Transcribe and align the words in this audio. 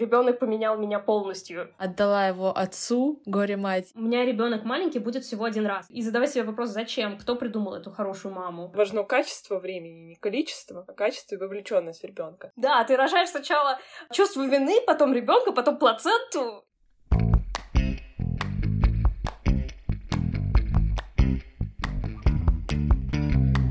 ребенок 0.00 0.38
поменял 0.38 0.76
меня 0.76 0.98
полностью. 0.98 1.72
Отдала 1.78 2.26
его 2.26 2.56
отцу, 2.56 3.20
горе-мать. 3.26 3.90
У 3.94 4.00
меня 4.00 4.24
ребенок 4.24 4.64
маленький 4.64 4.98
будет 4.98 5.24
всего 5.24 5.44
один 5.44 5.66
раз. 5.66 5.86
И 5.90 6.02
задавай 6.02 6.28
себе 6.28 6.44
вопрос, 6.44 6.70
зачем? 6.70 7.18
Кто 7.18 7.36
придумал 7.36 7.74
эту 7.74 7.90
хорошую 7.90 8.34
маму? 8.34 8.72
Важно 8.74 9.04
качество 9.04 9.58
времени, 9.58 10.00
не 10.00 10.14
количество, 10.16 10.84
а 10.86 10.92
качество 10.92 11.36
и 11.36 11.38
вовлеченность 11.38 12.02
ребенка. 12.04 12.50
Да, 12.56 12.82
ты 12.84 12.96
рожаешь 12.96 13.28
сначала 13.28 13.78
чувство 14.12 14.42
вины, 14.46 14.80
потом 14.86 15.12
ребенка, 15.12 15.52
потом 15.52 15.78
плаценту. 15.78 16.64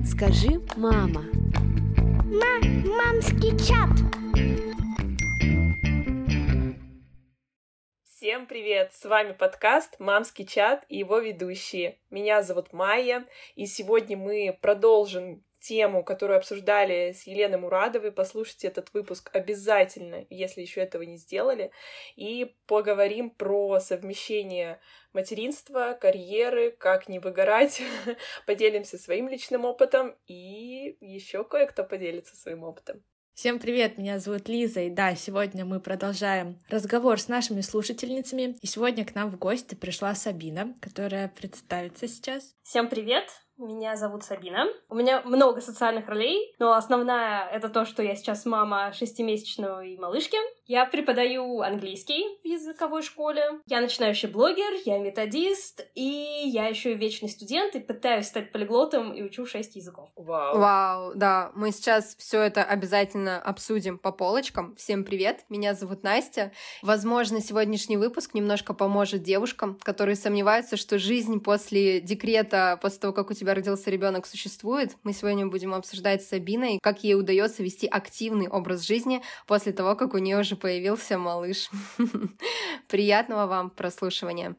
Скажи, 0.06 0.62
мама. 0.76 1.24
Ма 2.26 2.60
мамский 2.86 3.58
чат. 3.58 3.90
Всем 8.22 8.48
привет! 8.48 8.92
С 8.94 9.06
вами 9.06 9.32
подкаст 9.32 9.98
«Мамский 9.98 10.46
чат» 10.46 10.84
и 10.90 10.98
его 10.98 11.20
ведущие. 11.20 12.00
Меня 12.10 12.42
зовут 12.42 12.74
Майя, 12.74 13.26
и 13.56 13.66
сегодня 13.66 14.18
мы 14.18 14.60
продолжим 14.62 15.42
тему, 15.62 16.04
которую 16.04 16.36
обсуждали 16.36 17.14
с 17.14 17.26
Еленой 17.28 17.60
Мурадовой. 17.60 18.12
Послушайте 18.12 18.68
этот 18.68 18.94
выпуск 18.94 19.30
обязательно, 19.32 20.26
если 20.30 20.60
еще 20.60 20.82
этого 20.82 21.04
не 21.04 21.16
сделали. 21.16 21.72
И 22.18 22.54
поговорим 22.68 23.30
про 23.30 23.80
совмещение 23.80 24.82
материнства, 25.14 25.98
карьеры, 25.98 26.72
как 26.72 27.08
не 27.08 27.20
выгорать. 27.20 27.82
Поделимся 28.46 28.98
своим 28.98 29.30
личным 29.30 29.64
опытом 29.64 30.14
и 30.28 30.98
еще 31.00 31.46
кое-кто 31.46 31.86
поделится 31.86 32.36
своим 32.36 32.66
опытом. 32.66 33.02
Всем 33.40 33.58
привет, 33.58 33.98
меня 33.98 34.20
зовут 34.20 34.50
Лиза, 34.50 34.82
и 34.82 34.90
да, 34.90 35.16
сегодня 35.16 35.64
мы 35.64 35.80
продолжаем 35.80 36.60
разговор 36.68 37.18
с 37.22 37.30
нашими 37.30 37.62
слушательницами, 37.62 38.58
и 38.62 38.68
сегодня 38.68 39.06
к 39.06 39.16
нам 39.16 39.32
в 39.32 39.40
гости 39.40 39.76
пришла 39.76 40.14
Сабина, 40.14 40.74
которая 40.82 41.30
представится 41.30 42.10
сейчас. 42.10 42.54
Всем 42.64 42.90
привет, 42.90 43.30
меня 43.58 43.96
зовут 43.96 44.26
Сабина. 44.26 44.66
У 44.90 44.96
меня 44.96 45.22
много 45.22 45.62
социальных 45.62 46.10
ролей, 46.10 46.54
но 46.60 46.74
основная— 46.74 47.48
это 47.52 47.70
то, 47.70 47.86
что 47.86 48.04
я 48.04 48.16
сейчас 48.16 48.46
мама 48.46 48.92
шестимесячной 48.92 49.98
малышки. 49.98 50.38
Я 50.72 50.86
преподаю 50.86 51.62
английский 51.62 52.24
в 52.44 52.48
языковой 52.48 53.02
школе. 53.02 53.44
Я 53.66 53.82
начинающий 53.82 54.30
блогер, 54.30 54.72
я 54.86 55.00
методист, 55.00 55.82
и 55.96 56.44
я 56.46 56.68
еще 56.68 56.92
и 56.92 56.96
вечный 56.96 57.28
студент, 57.28 57.74
и 57.74 57.80
пытаюсь 57.80 58.28
стать 58.28 58.52
полиглотом 58.52 59.12
и 59.12 59.24
учу 59.24 59.48
шесть 59.48 59.76
языков. 59.76 60.12
Вау. 60.16 60.60
Вау, 60.60 61.16
да. 61.16 61.52
Мы 61.56 61.72
сейчас 61.72 62.16
все 62.20 62.42
это 62.42 62.64
обязательно 62.64 63.42
обсудим 63.42 63.98
по 63.98 64.12
полочкам. 64.12 64.76
Всем 64.76 65.06
привет, 65.06 65.44
меня 65.50 65.74
зовут 65.74 66.04
Настя. 66.04 66.52
Возможно, 66.84 67.42
сегодняшний 67.42 67.98
выпуск 67.98 68.36
немножко 68.36 68.76
поможет 68.76 69.24
девушкам, 69.24 69.76
которые 69.82 70.16
сомневаются, 70.16 70.78
что 70.78 71.00
жизнь 71.00 71.40
после 71.40 72.00
декрета, 72.00 72.78
после 72.80 73.00
того, 73.00 73.14
как 73.14 73.32
у 73.32 73.34
тебя 73.34 73.56
родился 73.56 73.90
ребенок, 73.90 74.28
существует. 74.28 74.92
Мы 75.02 75.14
сегодня 75.14 75.48
будем 75.48 75.74
обсуждать 75.74 76.22
с 76.22 76.28
Сабиной, 76.28 76.78
как 76.84 77.04
ей 77.04 77.16
удается 77.16 77.64
вести 77.64 77.88
активный 77.88 78.48
образ 78.48 78.86
жизни 78.86 79.24
после 79.48 79.72
того, 79.72 79.96
как 79.96 80.14
у 80.14 80.20
нее 80.20 80.38
уже 80.38 80.59
появился 80.60 81.18
малыш. 81.18 81.70
Приятного 82.88 83.48
вам 83.48 83.70
прослушивания. 83.70 84.56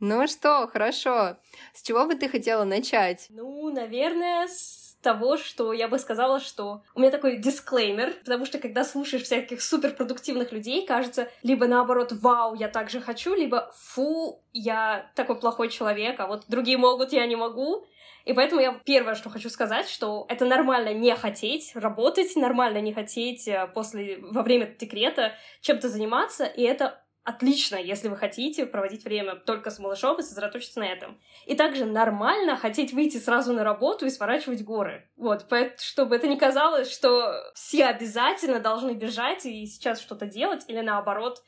Ну 0.00 0.26
что, 0.26 0.66
хорошо. 0.66 1.36
С 1.74 1.82
чего 1.82 2.06
бы 2.06 2.14
ты 2.14 2.28
хотела 2.28 2.64
начать? 2.64 3.26
Ну, 3.28 3.70
наверное, 3.70 4.48
с 4.48 4.96
того, 5.02 5.36
что 5.36 5.72
я 5.72 5.88
бы 5.88 5.98
сказала, 5.98 6.40
что 6.40 6.82
у 6.94 7.00
меня 7.00 7.10
такой 7.10 7.36
дисклеймер, 7.36 8.14
потому 8.24 8.46
что 8.46 8.58
когда 8.58 8.84
слушаешь 8.84 9.24
всяких 9.24 9.62
суперпродуктивных 9.62 10.52
людей, 10.52 10.86
кажется, 10.86 11.28
либо 11.42 11.66
наоборот, 11.66 12.12
вау, 12.12 12.54
я 12.54 12.68
так 12.68 12.90
же 12.90 13.00
хочу, 13.00 13.34
либо 13.34 13.72
фу, 13.76 14.42
я 14.52 15.10
такой 15.14 15.38
плохой 15.38 15.68
человек, 15.68 16.18
а 16.20 16.26
вот 16.26 16.44
другие 16.48 16.76
могут, 16.76 17.12
я 17.12 17.26
не 17.26 17.36
могу. 17.36 17.86
И 18.24 18.32
поэтому 18.32 18.60
я 18.60 18.72
первое, 18.84 19.14
что 19.14 19.30
хочу 19.30 19.48
сказать, 19.50 19.88
что 19.88 20.26
это 20.28 20.44
нормально 20.44 20.92
не 20.92 21.14
хотеть 21.14 21.72
работать, 21.74 22.36
нормально 22.36 22.80
не 22.80 22.92
хотеть 22.92 23.48
э, 23.48 23.68
после, 23.74 24.18
во 24.20 24.42
время 24.42 24.74
декрета 24.78 25.32
чем-то 25.60 25.88
заниматься, 25.88 26.44
и 26.44 26.62
это 26.62 27.02
отлично, 27.24 27.76
если 27.76 28.08
вы 28.08 28.16
хотите 28.16 28.66
проводить 28.66 29.04
время 29.04 29.36
только 29.36 29.70
с 29.70 29.78
малышом 29.78 30.18
и 30.18 30.22
сосредоточиться 30.22 30.80
на 30.80 30.84
этом. 30.84 31.20
И 31.46 31.54
также 31.54 31.84
нормально 31.84 32.56
хотеть 32.56 32.92
выйти 32.92 33.18
сразу 33.18 33.52
на 33.52 33.62
работу 33.62 34.06
и 34.06 34.10
сворачивать 34.10 34.64
горы. 34.64 35.08
Вот, 35.16 35.46
чтобы 35.78 36.16
это 36.16 36.28
не 36.28 36.38
казалось, 36.38 36.90
что 36.90 37.34
все 37.54 37.86
обязательно 37.86 38.60
должны 38.60 38.92
бежать 38.92 39.44
и 39.46 39.66
сейчас 39.66 40.00
что-то 40.00 40.26
делать, 40.26 40.64
или 40.68 40.80
наоборот, 40.80 41.42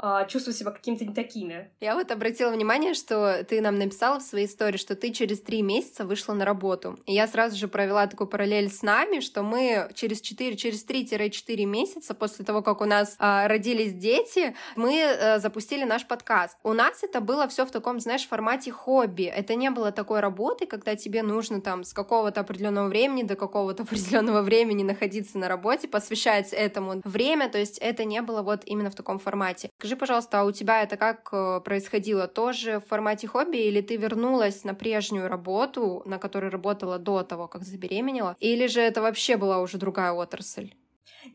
а, 0.00 0.24
чувствовать 0.26 0.56
себя 0.56 0.70
какими-то 0.70 1.04
не 1.04 1.12
такими. 1.12 1.70
Я 1.80 1.94
вот 1.94 2.10
обратила 2.12 2.50
внимание, 2.50 2.94
что 2.94 3.44
ты 3.44 3.60
нам 3.60 3.78
написала 3.78 4.20
в 4.20 4.22
своей 4.22 4.46
истории, 4.46 4.76
что 4.76 4.94
ты 4.94 5.10
через 5.12 5.40
три 5.40 5.60
месяца 5.60 6.04
вышла 6.04 6.34
на 6.34 6.44
работу. 6.44 6.98
И 7.06 7.14
я 7.14 7.26
сразу 7.26 7.56
же 7.56 7.66
провела 7.66 8.06
такую 8.06 8.28
параллель 8.28 8.70
с 8.70 8.82
нами, 8.82 9.18
что 9.18 9.42
мы 9.42 9.90
через 9.94 10.20
4, 10.20 10.56
через 10.56 10.86
3-4 10.86 11.64
месяца 11.64 12.14
после 12.14 12.44
того, 12.44 12.62
как 12.62 12.80
у 12.80 12.84
нас 12.84 13.16
а, 13.18 13.48
родились 13.48 13.92
дети, 13.92 14.54
мы 14.76 15.02
а, 15.02 15.38
запустили 15.40 15.82
наш 15.84 16.06
подкаст. 16.06 16.56
У 16.62 16.72
нас 16.74 17.02
это 17.02 17.20
было 17.20 17.48
все 17.48 17.66
в 17.66 17.72
таком, 17.72 17.98
знаешь, 17.98 18.26
формате 18.26 18.70
хобби. 18.70 19.24
Это 19.24 19.56
не 19.56 19.70
было 19.70 19.90
такой 19.90 20.20
работы, 20.20 20.66
когда 20.66 20.94
тебе 20.94 21.24
нужно 21.24 21.60
там 21.60 21.82
с 21.82 21.92
какого-то 21.92 22.40
определенного 22.40 22.86
времени 22.86 23.24
до 23.24 23.34
какого-то 23.34 23.82
определенного 23.88 24.42
времени 24.42 24.84
находиться 24.84 25.38
на 25.38 25.48
работе, 25.48 25.88
посвящать 25.88 26.52
этому 26.52 27.00
время. 27.04 27.48
То 27.48 27.58
есть 27.58 27.78
это 27.78 28.04
не 28.04 28.22
было 28.22 28.42
вот 28.42 28.62
именно 28.64 28.90
в 28.90 28.94
таком 28.94 29.18
формате. 29.18 29.70
Скажи, 29.88 30.00
пожалуйста, 30.00 30.40
а 30.40 30.44
у 30.44 30.52
тебя 30.52 30.82
это 30.82 30.98
как 30.98 31.30
э, 31.32 31.60
происходило? 31.64 32.28
Тоже 32.28 32.78
в 32.78 32.84
формате 32.88 33.26
хобби 33.26 33.56
или 33.56 33.80
ты 33.80 33.96
вернулась 33.96 34.62
на 34.62 34.74
прежнюю 34.74 35.28
работу, 35.28 36.02
на 36.04 36.18
которой 36.18 36.50
работала 36.50 36.98
до 36.98 37.22
того, 37.22 37.48
как 37.48 37.62
забеременела? 37.62 38.36
Или 38.38 38.66
же 38.66 38.82
это 38.82 39.00
вообще 39.00 39.38
была 39.38 39.60
уже 39.60 39.78
другая 39.78 40.12
отрасль? 40.12 40.74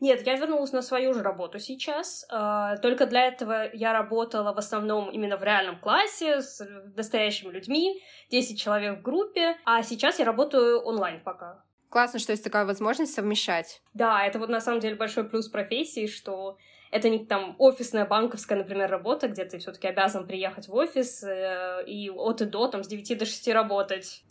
Нет, 0.00 0.24
я 0.24 0.36
вернулась 0.36 0.70
на 0.70 0.82
свою 0.82 1.14
же 1.14 1.24
работу 1.24 1.58
сейчас. 1.58 2.24
А, 2.30 2.76
только 2.76 3.06
для 3.06 3.26
этого 3.26 3.74
я 3.74 3.92
работала 3.92 4.52
в 4.52 4.58
основном 4.58 5.10
именно 5.10 5.36
в 5.36 5.42
реальном 5.42 5.80
классе 5.80 6.40
с 6.40 6.64
настоящими 6.94 7.50
людьми, 7.50 8.00
10 8.30 8.56
человек 8.56 9.00
в 9.00 9.02
группе, 9.02 9.56
а 9.64 9.82
сейчас 9.82 10.20
я 10.20 10.26
работаю 10.26 10.78
онлайн 10.78 11.20
пока. 11.24 11.64
Классно, 11.88 12.20
что 12.20 12.30
есть 12.30 12.44
такая 12.44 12.66
возможность 12.66 13.14
совмещать. 13.14 13.82
Да, 13.94 14.24
это 14.24 14.38
вот 14.38 14.48
на 14.48 14.60
самом 14.60 14.78
деле 14.78 14.94
большой 14.94 15.24
плюс 15.24 15.48
профессии, 15.48 16.06
что 16.06 16.56
это 16.94 17.08
не 17.08 17.26
там 17.26 17.56
офисная, 17.58 18.06
банковская, 18.06 18.54
например, 18.54 18.88
работа, 18.88 19.26
где 19.26 19.44
ты 19.44 19.58
все-таки 19.58 19.88
обязан 19.88 20.28
приехать 20.28 20.68
в 20.68 20.74
офис 20.74 21.24
э, 21.24 21.82
и 21.88 22.08
от 22.08 22.40
и 22.40 22.44
до, 22.44 22.68
там, 22.68 22.84
с 22.84 22.86
9 22.86 23.18
до 23.18 23.26
6 23.26 23.48
работать. 23.48 24.24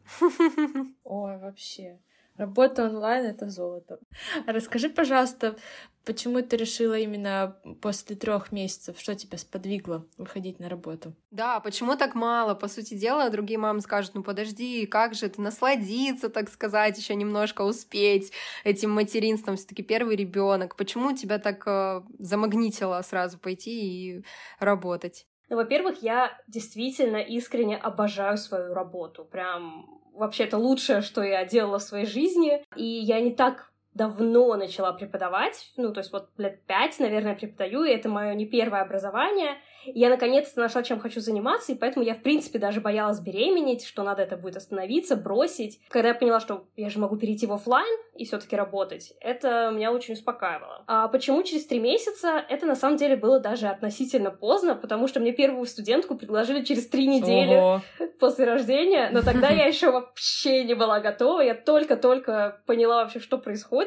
Ой, 1.04 1.38
вообще. 1.40 2.00
Работа 2.38 2.86
онлайн— 2.86 3.26
это 3.28 3.48
золото. 3.50 4.00
Расскажи, 4.48 4.90
пожалуйста, 4.90 5.56
почему 6.04 6.42
ты 6.42 6.58
решила 6.58 6.98
именно 6.98 7.58
после 7.80 8.16
трех 8.16 8.52
месяцев, 8.52 9.00
что 9.00 9.14
тебя 9.14 9.38
сподвигло 9.38 10.08
выходить 10.18 10.60
на 10.60 10.68
работу? 10.68 11.14
Да, 11.30 11.60
почему 11.60 11.96
так 11.96 12.16
мало? 12.16 12.56
По 12.56 12.68
сути 12.68 12.96
дела, 12.96 13.30
другие 13.30 13.60
мамы 13.60 13.82
скажут, 13.82 14.16
ну 14.16 14.24
подожди, 14.24 14.88
как 14.88 15.14
же 15.14 15.28
это 15.28 15.42
насладиться, 15.42 16.30
так 16.30 16.50
сказать, 16.50 16.98
еще 16.98 17.14
немножко 17.14 17.62
успеть 17.62 18.32
этим 18.64 18.90
материнством, 18.90 19.56
все 19.56 19.68
таки 19.68 19.84
первый 19.84 20.16
ребенок. 20.16 20.76
Почему 20.76 21.16
тебя 21.16 21.38
так 21.38 21.62
э, 21.68 22.02
замагнитило 22.18 23.00
сразу 23.04 23.38
пойти 23.38 24.18
и 24.18 24.26
работать? 24.60 25.28
Ну, 25.50 25.58
во-первых, 25.58 26.02
я 26.02 26.32
действительно 26.48 27.18
искренне 27.18 27.78
обожаю 27.78 28.38
свою 28.38 28.74
работу. 28.74 29.24
Прям 29.24 30.03
вообще 30.14 30.46
это 30.46 30.58
лучшее, 30.58 31.02
что 31.02 31.22
я 31.24 31.46
делала 31.46 31.80
в 31.80 31.84
своей 31.84 32.06
жизни. 32.06 32.64
И 32.76 32.84
я 32.84 33.20
не 33.20 33.32
так 33.32 33.73
давно 33.94 34.56
начала 34.56 34.92
преподавать, 34.94 35.72
ну, 35.78 35.94
то 35.94 36.00
есть 36.00 36.12
вот 36.12 36.30
лет 36.38 36.64
пять, 36.66 37.00
наверное, 37.00 37.36
преподаю, 37.36 37.84
и 37.84 37.92
это 37.92 38.10
мое 38.10 38.34
не 38.34 38.46
первое 38.46 38.82
образование. 38.82 39.58
И 39.86 40.00
я 40.00 40.10
наконец-то 40.10 40.60
нашла, 40.60 40.82
чем 40.82 41.00
хочу 41.00 41.20
заниматься, 41.20 41.72
и 41.72 41.76
поэтому 41.76 42.06
я, 42.06 42.16
в 42.16 42.22
принципе, 42.22 42.60
даже 42.60 42.82
боялась 42.82 43.20
беременеть, 43.20 43.86
что 43.86 44.04
надо 44.04 44.22
это 44.22 44.38
будет 44.38 44.56
остановиться, 44.56 45.16
бросить. 45.16 45.80
Когда 45.90 46.10
я 46.10 46.16
поняла, 46.16 46.40
что 46.40 46.66
я 46.76 46.90
же 46.90 47.00
могу 47.00 47.18
перейти 47.18 47.46
в 47.46 47.54
офлайн 47.54 48.00
и 48.16 48.26
все-таки 48.26 48.56
работать, 48.56 49.14
это 49.20 49.72
меня 49.74 49.92
очень 49.92 50.14
успокаивало. 50.14 50.84
А 50.88 51.08
почему 51.10 51.44
через 51.44 51.66
три 51.66 51.80
месяца? 51.80 52.44
Это 52.50 52.66
на 52.66 52.76
самом 52.76 52.98
деле 52.98 53.16
было 53.16 53.40
даже 53.40 53.68
относительно 53.68 54.32
поздно, 54.32 54.76
потому 54.76 55.08
что 55.08 55.20
мне 55.20 55.34
первую 55.34 55.66
студентку 55.66 56.16
предложили 56.16 56.64
через 56.64 56.88
три 56.88 57.08
недели 57.08 57.56
Ого. 57.56 57.82
после 58.20 58.46
рождения, 58.46 59.10
но 59.12 59.22
тогда 59.22 59.50
я 59.50 59.66
еще 59.74 59.92
вообще 59.92 60.64
не 60.64 60.76
была 60.76 61.00
готова, 61.00 61.42
я 61.42 61.56
только-только 61.56 62.62
поняла 62.66 63.04
вообще, 63.04 63.20
что 63.20 63.38
происходит. 63.38 63.83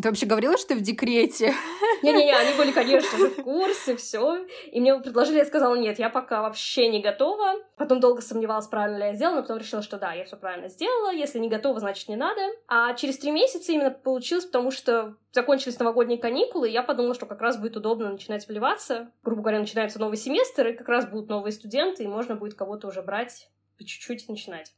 Ты 0.00 0.10
вообще 0.10 0.26
говорила, 0.26 0.58
что 0.58 0.68
ты 0.68 0.74
в 0.74 0.82
декрете? 0.82 1.54
Не-не-не, 2.02 2.36
они 2.36 2.54
были, 2.58 2.70
конечно 2.70 3.16
же, 3.16 3.30
в 3.30 3.36
курсе, 3.42 3.96
все. 3.96 4.44
И 4.70 4.78
мне 4.78 4.94
предложили, 4.98 5.38
я 5.38 5.46
сказала, 5.46 5.74
нет, 5.74 5.98
я 5.98 6.10
пока 6.10 6.42
вообще 6.42 6.88
не 6.88 7.00
готова. 7.00 7.54
Потом 7.78 8.00
долго 8.00 8.20
сомневалась, 8.20 8.66
правильно 8.66 8.98
ли 8.98 9.04
я 9.06 9.14
сделала, 9.14 9.36
но 9.36 9.42
потом 9.42 9.56
решила, 9.56 9.80
что 9.80 9.96
да, 9.96 10.12
я 10.12 10.26
все 10.26 10.36
правильно 10.36 10.68
сделала. 10.68 11.10
Если 11.14 11.38
не 11.38 11.48
готова, 11.48 11.80
значит, 11.80 12.10
не 12.10 12.16
надо. 12.16 12.42
А 12.68 12.92
через 12.92 13.16
три 13.16 13.30
месяца 13.30 13.72
именно 13.72 13.90
получилось, 13.90 14.44
потому 14.44 14.70
что 14.70 15.16
закончились 15.32 15.78
новогодние 15.78 16.18
каникулы, 16.18 16.68
и 16.68 16.72
я 16.72 16.82
подумала, 16.82 17.14
что 17.14 17.24
как 17.24 17.40
раз 17.40 17.56
будет 17.56 17.78
удобно 17.78 18.12
начинать 18.12 18.46
вливаться. 18.46 19.10
Грубо 19.22 19.40
говоря, 19.40 19.60
начинается 19.60 19.98
новый 19.98 20.18
семестр, 20.18 20.68
и 20.68 20.72
как 20.74 20.90
раз 20.90 21.06
будут 21.06 21.30
новые 21.30 21.52
студенты, 21.52 22.04
и 22.04 22.08
можно 22.08 22.34
будет 22.34 22.52
кого-то 22.52 22.88
уже 22.88 23.00
брать 23.00 23.48
по 23.78 23.84
чуть-чуть 23.84 24.28
начинать. 24.28 24.74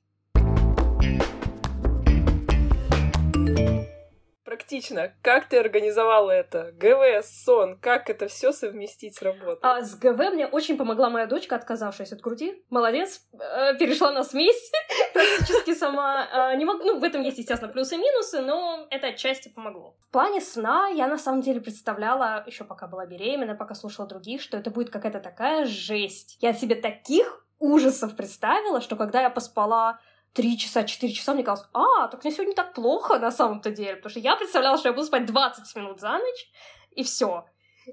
Практично. 4.59 5.13
Как 5.23 5.49
ты 5.49 5.57
организовала 5.57 6.33
это? 6.33 6.73
ГВ, 6.73 7.25
сон, 7.25 7.79
как 7.79 8.11
это 8.11 8.27
все 8.27 8.51
совместить 8.51 9.17
с 9.17 9.23
работой? 9.23 9.61
А 9.63 9.83
с 9.83 9.95
ГВ 9.95 10.19
мне 10.33 10.49
очень 10.49 10.77
помогла 10.77 11.11
моя 11.11 11.27
дочка, 11.27 11.55
отказавшаяся 11.55 12.17
от 12.17 12.21
груди. 12.21 12.65
Молодец, 12.69 13.23
э, 13.33 13.77
перешла 13.79 14.11
на 14.11 14.25
смесь 14.25 14.73
практически 15.15 15.75
сама. 15.75 16.53
Э, 16.53 16.57
не 16.57 16.65
могу, 16.65 16.83
ну, 16.83 16.99
в 16.99 17.05
этом 17.05 17.23
есть, 17.23 17.39
естественно, 17.39 17.73
плюсы 17.73 17.95
и 17.95 17.99
минусы, 17.99 18.41
но 18.41 18.89
это 18.91 19.07
отчасти 19.07 19.49
помогло. 19.49 19.97
В 20.09 20.11
плане 20.11 20.41
сна 20.41 20.89
я 20.89 21.07
на 21.07 21.19
самом 21.19 21.41
деле 21.41 21.61
представляла, 21.61 22.43
еще 22.45 22.65
пока 22.65 22.89
была 22.89 23.07
беременна, 23.07 23.55
пока 23.55 23.77
слушала 23.77 24.09
других, 24.09 24.43
что 24.43 24.57
это 24.57 24.73
будет 24.73 24.91
какая-то 24.91 25.21
такая 25.21 25.67
жесть. 25.67 26.37
Я 26.41 26.53
себе 26.53 26.75
таких 26.75 27.47
ужасов 27.61 28.17
представила, 28.17 28.81
что 28.81 28.97
когда 28.97 29.23
я 29.23 29.31
поспала 29.31 30.01
три 30.39 30.57
часа, 30.57 30.85
четыре 30.85 31.13
часа, 31.13 31.35
мне 31.35 31.43
казалось, 31.43 31.69
а, 31.73 32.07
так 32.07 32.23
мне 32.23 32.33
сегодня 32.33 32.55
так 32.55 32.73
плохо 32.73 33.19
на 33.19 33.33
самом-то 33.33 33.73
деле, 33.73 33.97
потому 33.97 34.11
что 34.11 34.21
я 34.21 34.37
представляла, 34.37 34.79
что 34.79 34.89
я 34.89 34.93
буду 34.93 35.05
спать 35.05 35.27
20 35.27 35.75
минут 35.75 35.99
за 35.99 36.13
ночь, 36.13 36.49
и 36.93 37.03
все. 37.03 37.45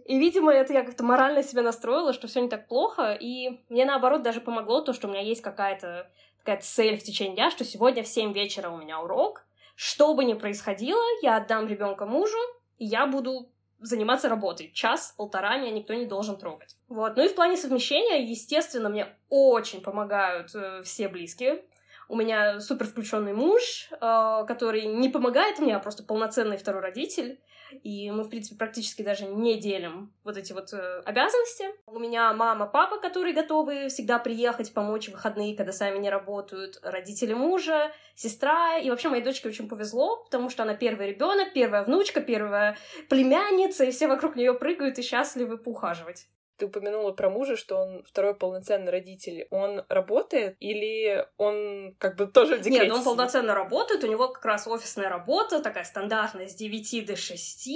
И, 0.05 0.19
видимо, 0.19 0.53
это 0.53 0.71
я 0.71 0.83
как-то 0.83 1.03
морально 1.03 1.41
себя 1.41 1.63
настроила, 1.63 2.13
что 2.13 2.27
все 2.27 2.41
не 2.41 2.47
так 2.47 2.67
плохо, 2.67 3.17
и 3.19 3.61
мне, 3.69 3.83
наоборот, 3.85 4.21
даже 4.21 4.41
помогло 4.41 4.81
то, 4.81 4.93
что 4.93 5.07
у 5.07 5.11
меня 5.11 5.21
есть 5.21 5.41
какая-то 5.41 6.11
такая 6.37 6.61
цель 6.61 6.99
в 6.99 7.03
течение 7.03 7.33
дня, 7.33 7.49
что 7.49 7.65
сегодня 7.65 8.03
в 8.03 8.07
7 8.07 8.31
вечера 8.31 8.69
у 8.69 8.77
меня 8.77 9.01
урок, 9.01 9.47
что 9.75 10.13
бы 10.13 10.23
ни 10.23 10.35
происходило, 10.35 11.01
я 11.23 11.37
отдам 11.37 11.67
ребенка 11.67 12.05
мужу, 12.05 12.37
и 12.77 12.85
я 12.85 13.07
буду 13.07 13.49
заниматься 13.79 14.29
работой. 14.29 14.71
Час-полтора 14.71 15.57
меня 15.57 15.71
никто 15.71 15.95
не 15.95 16.05
должен 16.05 16.37
трогать. 16.37 16.75
Вот. 16.89 17.17
Ну 17.17 17.25
и 17.25 17.27
в 17.27 17.33
плане 17.33 17.57
совмещения, 17.57 18.19
естественно, 18.19 18.89
мне 18.89 19.07
очень 19.29 19.81
помогают 19.81 20.53
э, 20.53 20.83
все 20.83 21.07
близкие. 21.07 21.63
У 22.07 22.15
меня 22.15 22.59
супер 22.59 22.85
включенный 22.87 23.33
муж, 23.33 23.89
э, 23.91 24.45
который 24.47 24.85
не 24.85 25.09
помогает 25.09 25.59
мне, 25.59 25.75
а 25.75 25.79
просто 25.79 26.03
полноценный 26.03 26.57
второй 26.57 26.81
родитель. 26.81 27.39
И 27.83 28.11
мы, 28.11 28.23
в 28.23 28.29
принципе, 28.29 28.57
практически 28.57 29.01
даже 29.01 29.25
не 29.25 29.59
делим 29.59 30.13
вот 30.23 30.37
эти 30.37 30.53
вот 30.53 30.71
э, 30.73 31.01
обязанности. 31.05 31.65
У 31.87 31.99
меня 31.99 32.31
мама, 32.33 32.67
папа, 32.67 32.99
которые 32.99 33.33
готовы 33.33 33.89
всегда 33.89 34.19
приехать, 34.19 34.73
помочь 34.73 35.09
в 35.09 35.13
выходные, 35.13 35.55
когда 35.57 35.71
сами 35.71 35.97
не 35.97 36.09
работают, 36.09 36.79
родители 36.83 37.33
мужа, 37.33 37.91
сестра. 38.13 38.77
И 38.77 38.89
вообще 38.89 39.09
моей 39.09 39.23
дочке 39.23 39.49
очень 39.49 39.67
повезло, 39.67 40.23
потому 40.23 40.49
что 40.49 40.63
она 40.63 40.75
первый 40.75 41.09
ребенок, 41.09 41.53
первая 41.53 41.83
внучка, 41.83 42.21
первая 42.21 42.77
племянница, 43.09 43.83
и 43.85 43.91
все 43.91 44.07
вокруг 44.07 44.35
нее 44.35 44.53
прыгают 44.53 44.99
и 44.99 45.01
счастливы 45.01 45.57
поухаживать. 45.57 46.27
Ты 46.57 46.67
упомянула 46.67 47.11
про 47.11 47.29
мужа, 47.29 47.57
что 47.57 47.77
он 47.77 48.03
второй 48.03 48.33
полноценный 48.33 48.91
родитель. 48.91 49.47
Он 49.51 49.83
работает 49.89 50.55
или 50.59 51.27
он 51.37 51.95
как 51.97 52.15
бы 52.15 52.27
тоже 52.27 52.55
в 52.55 52.61
декрете? 52.61 52.85
Нет, 52.85 52.93
он 52.93 53.03
полноценно 53.03 53.53
работает, 53.53 54.03
у 54.03 54.07
него 54.07 54.29
как 54.29 54.45
раз 54.45 54.67
офисная 54.67 55.09
работа, 55.09 55.61
такая 55.61 55.83
стандартная, 55.83 56.47
с 56.47 56.55
9 56.55 57.05
до 57.05 57.15
6, 57.15 57.69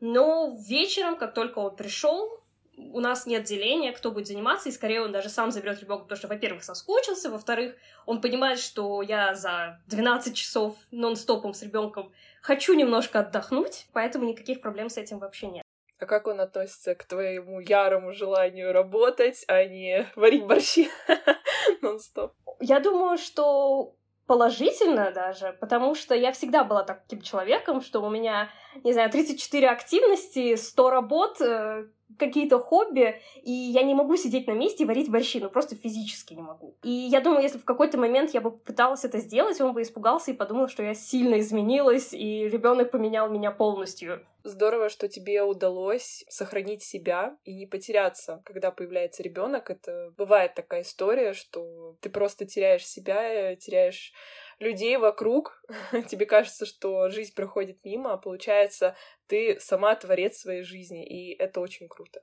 но 0.00 0.56
вечером, 0.68 1.16
как 1.16 1.34
только 1.34 1.58
он 1.58 1.74
пришел, 1.74 2.40
у 2.76 3.00
нас 3.00 3.26
нет 3.26 3.44
деления, 3.44 3.92
кто 3.92 4.10
будет 4.10 4.28
заниматься, 4.28 4.68
и 4.68 4.72
скорее 4.72 5.02
он 5.02 5.12
даже 5.12 5.28
сам 5.28 5.50
заберет 5.50 5.80
ребенка, 5.80 6.04
потому 6.04 6.18
что, 6.18 6.28
во-первых, 6.28 6.62
соскучился, 6.62 7.30
во-вторых, 7.30 7.74
он 8.06 8.20
понимает, 8.20 8.60
что 8.60 9.02
я 9.02 9.34
за 9.34 9.80
12 9.88 10.36
часов 10.36 10.76
нон-стопом 10.92 11.54
с 11.54 11.62
ребенком 11.62 12.12
хочу 12.40 12.74
немножко 12.74 13.20
отдохнуть, 13.20 13.86
поэтому 13.92 14.26
никаких 14.26 14.60
проблем 14.60 14.88
с 14.88 14.96
этим 14.96 15.18
вообще 15.18 15.48
нет. 15.48 15.64
А 16.00 16.06
как 16.06 16.28
он 16.28 16.40
относится 16.40 16.94
к 16.94 17.04
твоему 17.04 17.58
ярому 17.58 18.12
желанию 18.12 18.72
работать, 18.72 19.44
а 19.48 19.64
не 19.64 20.06
варить 20.14 20.46
борщи 20.46 20.88
нон-стоп? 21.82 22.34
Я 22.60 22.78
думаю, 22.78 23.18
что 23.18 23.96
положительно 24.28 25.10
даже, 25.10 25.56
потому 25.60 25.96
что 25.96 26.14
я 26.14 26.30
всегда 26.30 26.62
была 26.62 26.84
таким 26.84 27.20
человеком, 27.20 27.80
что 27.80 28.00
у 28.00 28.10
меня, 28.10 28.48
не 28.84 28.92
знаю, 28.92 29.10
34 29.10 29.68
активности, 29.68 30.56
100 30.56 30.90
работ, 30.90 31.40
э, 31.40 31.86
какие-то 32.16 32.58
хобби, 32.58 33.20
и 33.42 33.52
я 33.52 33.82
не 33.82 33.94
могу 33.94 34.16
сидеть 34.16 34.46
на 34.46 34.52
месте 34.52 34.84
и 34.84 34.86
варить 34.86 35.10
борщи, 35.10 35.40
ну 35.40 35.50
просто 35.50 35.76
физически 35.76 36.34
не 36.34 36.42
могу. 36.42 36.74
И 36.82 36.90
я 36.90 37.20
думаю, 37.20 37.42
если 37.42 37.58
в 37.58 37.64
какой-то 37.64 37.98
момент 37.98 38.32
я 38.32 38.40
бы 38.40 38.50
пыталась 38.50 39.04
это 39.04 39.18
сделать, 39.18 39.60
он 39.60 39.72
бы 39.72 39.82
испугался 39.82 40.30
и 40.30 40.34
подумал, 40.34 40.68
что 40.68 40.82
я 40.82 40.94
сильно 40.94 41.38
изменилась, 41.38 42.12
и 42.12 42.48
ребенок 42.48 42.90
поменял 42.90 43.28
меня 43.28 43.50
полностью. 43.50 44.24
Здорово, 44.44 44.88
что 44.88 45.08
тебе 45.08 45.42
удалось 45.42 46.24
сохранить 46.28 46.82
себя 46.82 47.36
и 47.44 47.54
не 47.54 47.66
потеряться, 47.66 48.40
когда 48.44 48.70
появляется 48.70 49.22
ребенок. 49.22 49.68
Это 49.68 50.12
бывает 50.16 50.54
такая 50.54 50.82
история, 50.82 51.34
что 51.34 51.96
ты 52.00 52.08
просто 52.08 52.46
теряешь 52.46 52.86
себя, 52.86 53.54
теряешь 53.56 54.14
людей 54.58 54.96
вокруг, 54.96 55.62
тебе 56.08 56.26
кажется, 56.26 56.66
что 56.66 57.08
жизнь 57.10 57.34
проходит 57.34 57.84
мимо, 57.84 58.12
а 58.12 58.18
получается, 58.18 58.96
ты 59.26 59.58
сама 59.60 59.94
творец 59.94 60.38
своей 60.38 60.62
жизни, 60.62 61.06
и 61.06 61.34
это 61.34 61.60
очень 61.60 61.88
круто. 61.88 62.22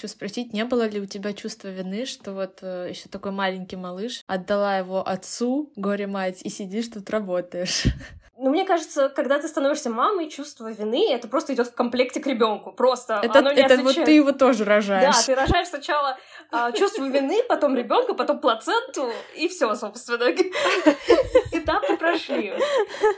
Хочу 0.00 0.08
спросить, 0.08 0.54
не 0.54 0.64
было 0.64 0.88
ли 0.88 0.98
у 0.98 1.04
тебя 1.04 1.34
чувства 1.34 1.68
вины, 1.68 2.06
что 2.06 2.32
вот 2.32 2.60
э, 2.62 2.86
еще 2.88 3.10
такой 3.10 3.32
маленький 3.32 3.76
малыш 3.76 4.24
отдала 4.26 4.78
его 4.78 5.06
отцу, 5.06 5.70
горе-мать, 5.76 6.40
и 6.42 6.48
сидишь 6.48 6.88
тут 6.88 7.10
работаешь? 7.10 7.84
Ну, 8.42 8.48
мне 8.48 8.64
кажется, 8.64 9.10
когда 9.10 9.38
ты 9.38 9.48
становишься 9.48 9.90
мамой, 9.90 10.30
чувство 10.30 10.72
вины 10.72 11.12
это 11.12 11.28
просто 11.28 11.52
идет 11.52 11.66
в 11.66 11.74
комплекте 11.74 12.20
к 12.20 12.26
ребенку. 12.26 12.72
Просто 12.72 13.20
это, 13.22 13.40
оно 13.40 13.52
не 13.52 13.60
это 13.60 13.76
вот 13.82 13.94
ты 13.94 14.12
его 14.12 14.32
тоже 14.32 14.64
рожаешь. 14.64 15.14
Да, 15.14 15.22
ты 15.26 15.34
рожаешь 15.34 15.68
сначала 15.68 16.16
а, 16.50 16.72
чувство 16.72 17.04
вины, 17.04 17.42
потом 17.46 17.76
ребенка, 17.76 18.14
потом 18.14 18.38
плаценту, 18.38 19.10
и 19.36 19.46
все, 19.46 19.74
собственно. 19.74 20.24
Этапы 21.52 21.98
прошли. 21.98 22.54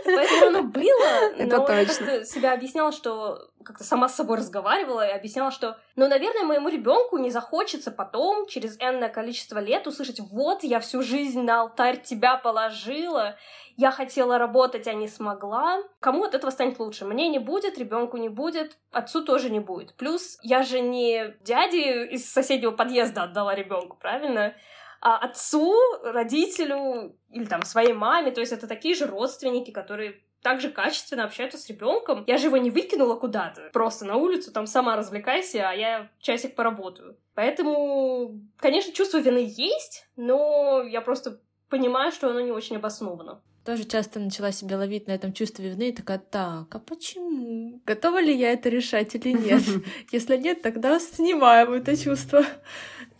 Поэтому 0.04 0.46
оно 0.46 0.62
было, 0.64 1.32
но 1.36 1.44
это 1.44 1.72
я 1.72 1.86
как-то 1.86 2.24
себя 2.24 2.52
объясняла, 2.52 2.90
что 2.90 3.48
как-то 3.62 3.84
сама 3.84 4.08
с 4.08 4.14
собой 4.14 4.38
разговаривала 4.38 5.06
и 5.06 5.12
объясняла, 5.12 5.50
что, 5.50 5.78
ну, 5.96 6.08
наверное, 6.08 6.44
моему 6.44 6.68
ребенку 6.68 7.18
не 7.18 7.30
захочется 7.30 7.90
потом, 7.90 8.46
через 8.46 8.76
энное 8.78 9.08
количество 9.08 9.58
лет, 9.58 9.86
услышать, 9.86 10.20
вот, 10.20 10.62
я 10.62 10.80
всю 10.80 11.02
жизнь 11.02 11.42
на 11.42 11.62
алтарь 11.62 12.00
тебя 12.00 12.36
положила, 12.36 13.36
я 13.76 13.90
хотела 13.90 14.38
работать, 14.38 14.86
а 14.86 14.92
не 14.92 15.08
смогла. 15.08 15.82
Кому 16.00 16.24
от 16.24 16.34
этого 16.34 16.50
станет 16.50 16.78
лучше? 16.78 17.04
Мне 17.04 17.28
не 17.28 17.38
будет, 17.38 17.78
ребенку 17.78 18.16
не 18.16 18.28
будет, 18.28 18.76
отцу 18.90 19.24
тоже 19.24 19.50
не 19.50 19.60
будет. 19.60 19.94
Плюс 19.94 20.38
я 20.42 20.62
же 20.62 20.80
не 20.80 21.34
дяде 21.40 22.06
из 22.06 22.30
соседнего 22.30 22.72
подъезда 22.72 23.24
отдала 23.24 23.54
ребенку, 23.54 23.96
правильно? 23.96 24.54
А 25.00 25.16
отцу, 25.16 25.74
родителю 26.04 27.16
или 27.30 27.44
там 27.46 27.62
своей 27.62 27.92
маме, 27.92 28.30
то 28.30 28.40
есть 28.40 28.52
это 28.52 28.68
такие 28.68 28.94
же 28.94 29.06
родственники, 29.06 29.70
которые 29.70 30.22
также 30.42 30.70
качественно 30.70 31.24
общаются 31.24 31.58
с 31.58 31.68
ребенком. 31.68 32.24
Я 32.26 32.38
же 32.38 32.46
его 32.46 32.56
не 32.56 32.70
выкинула 32.70 33.16
куда-то. 33.16 33.70
Просто 33.72 34.04
на 34.04 34.16
улицу, 34.16 34.52
там 34.52 34.66
сама 34.66 34.96
развлекайся, 34.96 35.68
а 35.68 35.72
я 35.72 36.10
часик 36.20 36.54
поработаю. 36.54 37.16
Поэтому, 37.34 38.40
конечно, 38.58 38.92
чувство 38.92 39.18
вины 39.18 39.52
есть, 39.56 40.06
но 40.16 40.82
я 40.82 41.00
просто 41.00 41.40
понимаю, 41.68 42.12
что 42.12 42.28
оно 42.28 42.40
не 42.40 42.52
очень 42.52 42.76
обосновано 42.76 43.40
тоже 43.64 43.84
часто 43.84 44.18
начала 44.18 44.50
себя 44.50 44.76
ловить 44.76 45.06
на 45.06 45.12
этом 45.12 45.32
чувстве 45.32 45.70
вины 45.70 45.90
и 45.90 45.92
такая, 45.92 46.18
так, 46.18 46.74
а 46.74 46.78
почему? 46.78 47.80
Готова 47.86 48.20
ли 48.20 48.36
я 48.36 48.52
это 48.52 48.68
решать 48.68 49.14
или 49.14 49.32
нет? 49.32 49.62
Если 50.12 50.36
нет, 50.36 50.62
тогда 50.62 50.98
снимаем 50.98 51.72
это 51.72 51.96
чувство. 51.96 52.44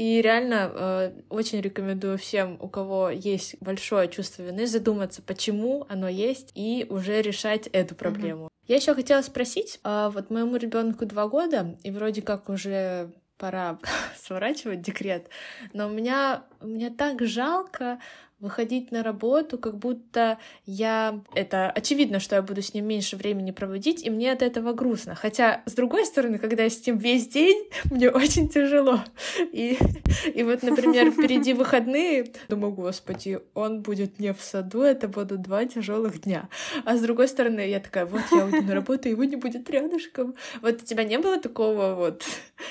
И 0.03 0.21
реально 0.21 0.73
э, 0.75 1.13
очень 1.29 1.61
рекомендую 1.61 2.19
всем, 2.19 2.59
у 2.61 2.67
кого 2.69 3.11
есть 3.11 3.55
большое 3.61 4.09
чувство 4.09 4.43
вины, 4.43 4.67
задуматься, 4.67 5.23
почему 5.23 5.87
оно 5.89 6.09
есть, 6.09 6.51
и 6.57 6.85
уже 6.91 7.23
решать 7.23 7.69
эту 7.69 7.95
проблему. 7.95 8.49
Я 8.67 8.77
еще 8.77 8.97
хотела 8.97 9.23
спросить, 9.23 9.79
э, 9.85 10.11
вот 10.13 10.29
моему 10.29 10.57
ребенку 10.57 11.07
два 11.07 11.29
года, 11.29 11.79
и 11.85 11.93
вроде 11.93 12.21
как 12.21 12.49
уже 12.49 13.13
пора 13.39 13.79
сворачивать 14.19 14.83
декрет, 14.83 15.29
но 15.73 15.87
у 15.87 15.91
меня, 15.91 16.43
меня 16.61 16.91
так 16.91 17.25
жалко 17.25 18.01
выходить 18.43 18.91
на 18.91 19.03
работу, 19.03 19.57
как 19.57 19.79
будто 19.79 20.39
я... 20.67 21.21
Это 21.35 21.71
очевидно, 21.71 22.19
что 22.19 22.35
я 22.35 22.43
буду 22.43 22.61
с 22.61 22.75
ним 22.75 22.87
меньше 22.87 23.17
времени 23.17 23.53
проводить, 23.53 24.05
и 24.05 24.11
мне 24.11 24.33
от 24.33 24.43
этого 24.43 24.73
грустно. 24.73 25.15
Хотя, 25.15 25.63
с 25.65 25.75
другой 25.75 26.05
стороны, 26.05 26.39
когда 26.39 26.65
я 26.65 26.71
с 26.71 26.85
ним 26.85 26.99
весь 26.99 27.29
день, 27.29 27.71
мне 27.91 28.11
очень 28.11 28.49
тяжело. 28.49 29.01
И, 29.53 29.79
и 30.35 30.43
вот, 30.43 30.63
например, 30.63 31.13
впереди 31.13 31.53
выходные, 31.63 32.33
думаю, 32.49 32.73
господи, 32.73 33.41
он 33.55 33.83
будет 33.83 34.19
не 34.19 34.35
в 34.35 34.41
саду, 34.41 34.83
это 34.83 35.07
будут 35.07 35.43
два 35.43 35.65
тяжелых 35.65 36.23
дня. 36.23 36.49
А 36.85 36.97
с 36.97 37.01
другой 37.01 37.29
стороны, 37.29 37.61
я 37.69 37.79
такая, 37.79 38.07
вот 38.07 38.23
я 38.33 38.45
уйду 38.45 38.63
на 38.63 38.75
работу, 38.75 39.09
его 39.09 39.23
не 39.23 39.37
будет 39.37 39.71
рядышком. 39.71 40.35
Вот 40.61 40.83
у 40.83 40.85
тебя 40.85 41.05
не 41.05 41.19
было 41.19 41.41
такого 41.41 41.95
вот, 41.95 42.25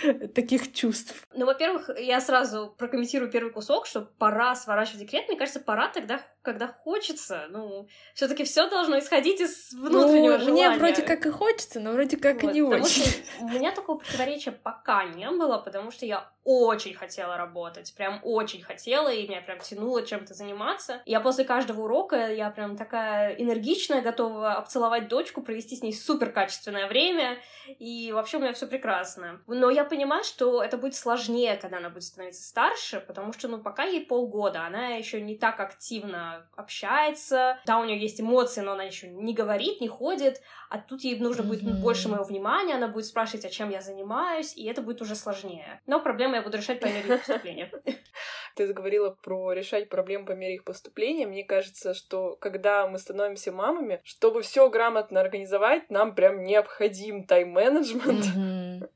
таких 0.35 0.73
чувств? 0.73 1.25
Ну, 1.33 1.45
во-первых, 1.45 1.89
я 1.97 2.19
сразу 2.19 2.73
прокомментирую 2.77 3.31
первый 3.31 3.53
кусок, 3.53 3.85
что 3.85 4.01
пора 4.17 4.55
сворачивать 4.55 4.99
декрет. 4.99 5.27
Мне 5.29 5.37
кажется, 5.37 5.60
пора 5.61 5.87
тогда, 5.87 6.21
когда 6.41 6.67
хочется. 6.67 7.47
Ну, 7.49 7.87
все 8.13 8.27
таки 8.27 8.43
все 8.43 8.69
должно 8.69 8.99
исходить 8.99 9.39
из 9.39 9.73
внутреннего 9.73 10.37
ну, 10.37 10.39
желания. 10.39 10.69
Мне 10.69 10.79
вроде 10.79 11.01
как 11.01 11.25
и 11.25 11.29
хочется, 11.29 11.79
но 11.79 11.91
вроде 11.91 12.17
как 12.17 12.43
Вот, 12.43 12.51
и 12.51 12.53
не 12.53 12.61
очень. 12.61 13.23
у 13.39 13.47
меня 13.49 13.71
такого 13.71 13.97
противоречия 13.97 14.51
пока 14.51 15.05
не 15.05 15.29
было, 15.29 15.57
потому 15.57 15.91
что 15.91 16.05
я 16.05 16.29
очень 16.43 16.93
хотела 16.93 17.37
работать, 17.37 17.93
прям 17.95 18.19
очень 18.23 18.61
хотела, 18.61 19.09
и 19.11 19.27
меня 19.27 19.41
прям 19.41 19.59
тянуло 19.59 20.05
чем-то 20.05 20.33
заниматься. 20.33 21.01
Я 21.05 21.19
после 21.19 21.43
каждого 21.45 21.81
урока, 21.81 22.31
я 22.31 22.49
прям 22.49 22.77
такая 22.77 23.33
энергичная, 23.35 24.01
готова 24.01 24.53
обцеловать 24.53 25.07
дочку, 25.07 25.41
провести 25.41 25.75
с 25.75 25.81
ней 25.81 25.93
супер 25.93 26.31
качественное 26.31 26.87
время, 26.87 27.37
и 27.79 28.11
вообще 28.13 28.37
у 28.37 28.39
меня 28.39 28.53
все 28.53 28.67
прекрасно. 28.67 29.41
Но 29.47 29.69
я 29.69 29.83
понимаю, 29.83 30.23
что 30.23 30.63
это 30.63 30.77
будет 30.77 30.95
сложнее, 30.95 31.57
когда 31.57 31.77
она 31.77 31.89
будет 31.89 32.03
становиться 32.03 32.43
старше, 32.43 32.99
потому 32.99 33.33
что, 33.33 33.47
ну, 33.47 33.59
пока 33.59 33.83
ей 33.83 34.05
полгода, 34.05 34.65
она 34.65 34.87
еще 34.89 35.21
не 35.21 35.37
так 35.37 35.59
активно 35.59 36.47
общается, 36.55 37.59
да, 37.65 37.79
у 37.79 37.85
нее 37.85 37.99
есть 37.99 38.19
эмоции, 38.19 38.61
но 38.61 38.73
она 38.73 38.83
еще 38.83 39.07
не 39.07 39.33
говорит, 39.33 39.81
не 39.81 39.87
ходит, 39.87 40.41
а 40.69 40.77
тут 40.79 41.01
ей 41.01 41.19
нужно 41.19 41.43
будет 41.43 41.63
Мгм. 41.63 41.81
больше 41.81 42.09
моего 42.09 42.23
внимания, 42.23 42.75
она 42.75 42.87
будет 42.87 43.05
спрашивать, 43.05 43.45
а 43.45 43.49
чем 43.49 43.69
я 43.69 43.81
занимаюсь, 43.81 44.55
и 44.55 44.65
это 44.65 44.81
будет 44.81 45.01
уже 45.01 45.15
сложнее. 45.15 45.81
Но 45.85 45.99
проблемы 46.31 46.37
я 46.37 46.41
буду 46.41 46.57
решать 46.57 46.79
по 46.79 46.85
мере 46.85 47.09
их 47.09 47.19
поступления. 47.19 47.71
Ты 48.55 48.67
заговорила 48.67 49.11
про 49.23 49.53
решать 49.53 49.89
проблемы 49.89 50.25
по 50.25 50.31
мере 50.31 50.55
их 50.55 50.63
поступления. 50.63 51.25
Мне 51.25 51.43
кажется, 51.43 51.93
что 51.93 52.35
когда 52.37 52.87
мы 52.87 52.97
становимся 52.97 53.51
мамами, 53.51 54.01
чтобы 54.03 54.41
все 54.41 54.69
грамотно 54.69 55.21
организовать, 55.21 55.89
нам 55.89 56.15
прям 56.15 56.43
необходим 56.43 57.25
тайм-менеджмент, 57.25 58.25
Мгм. 58.35 58.89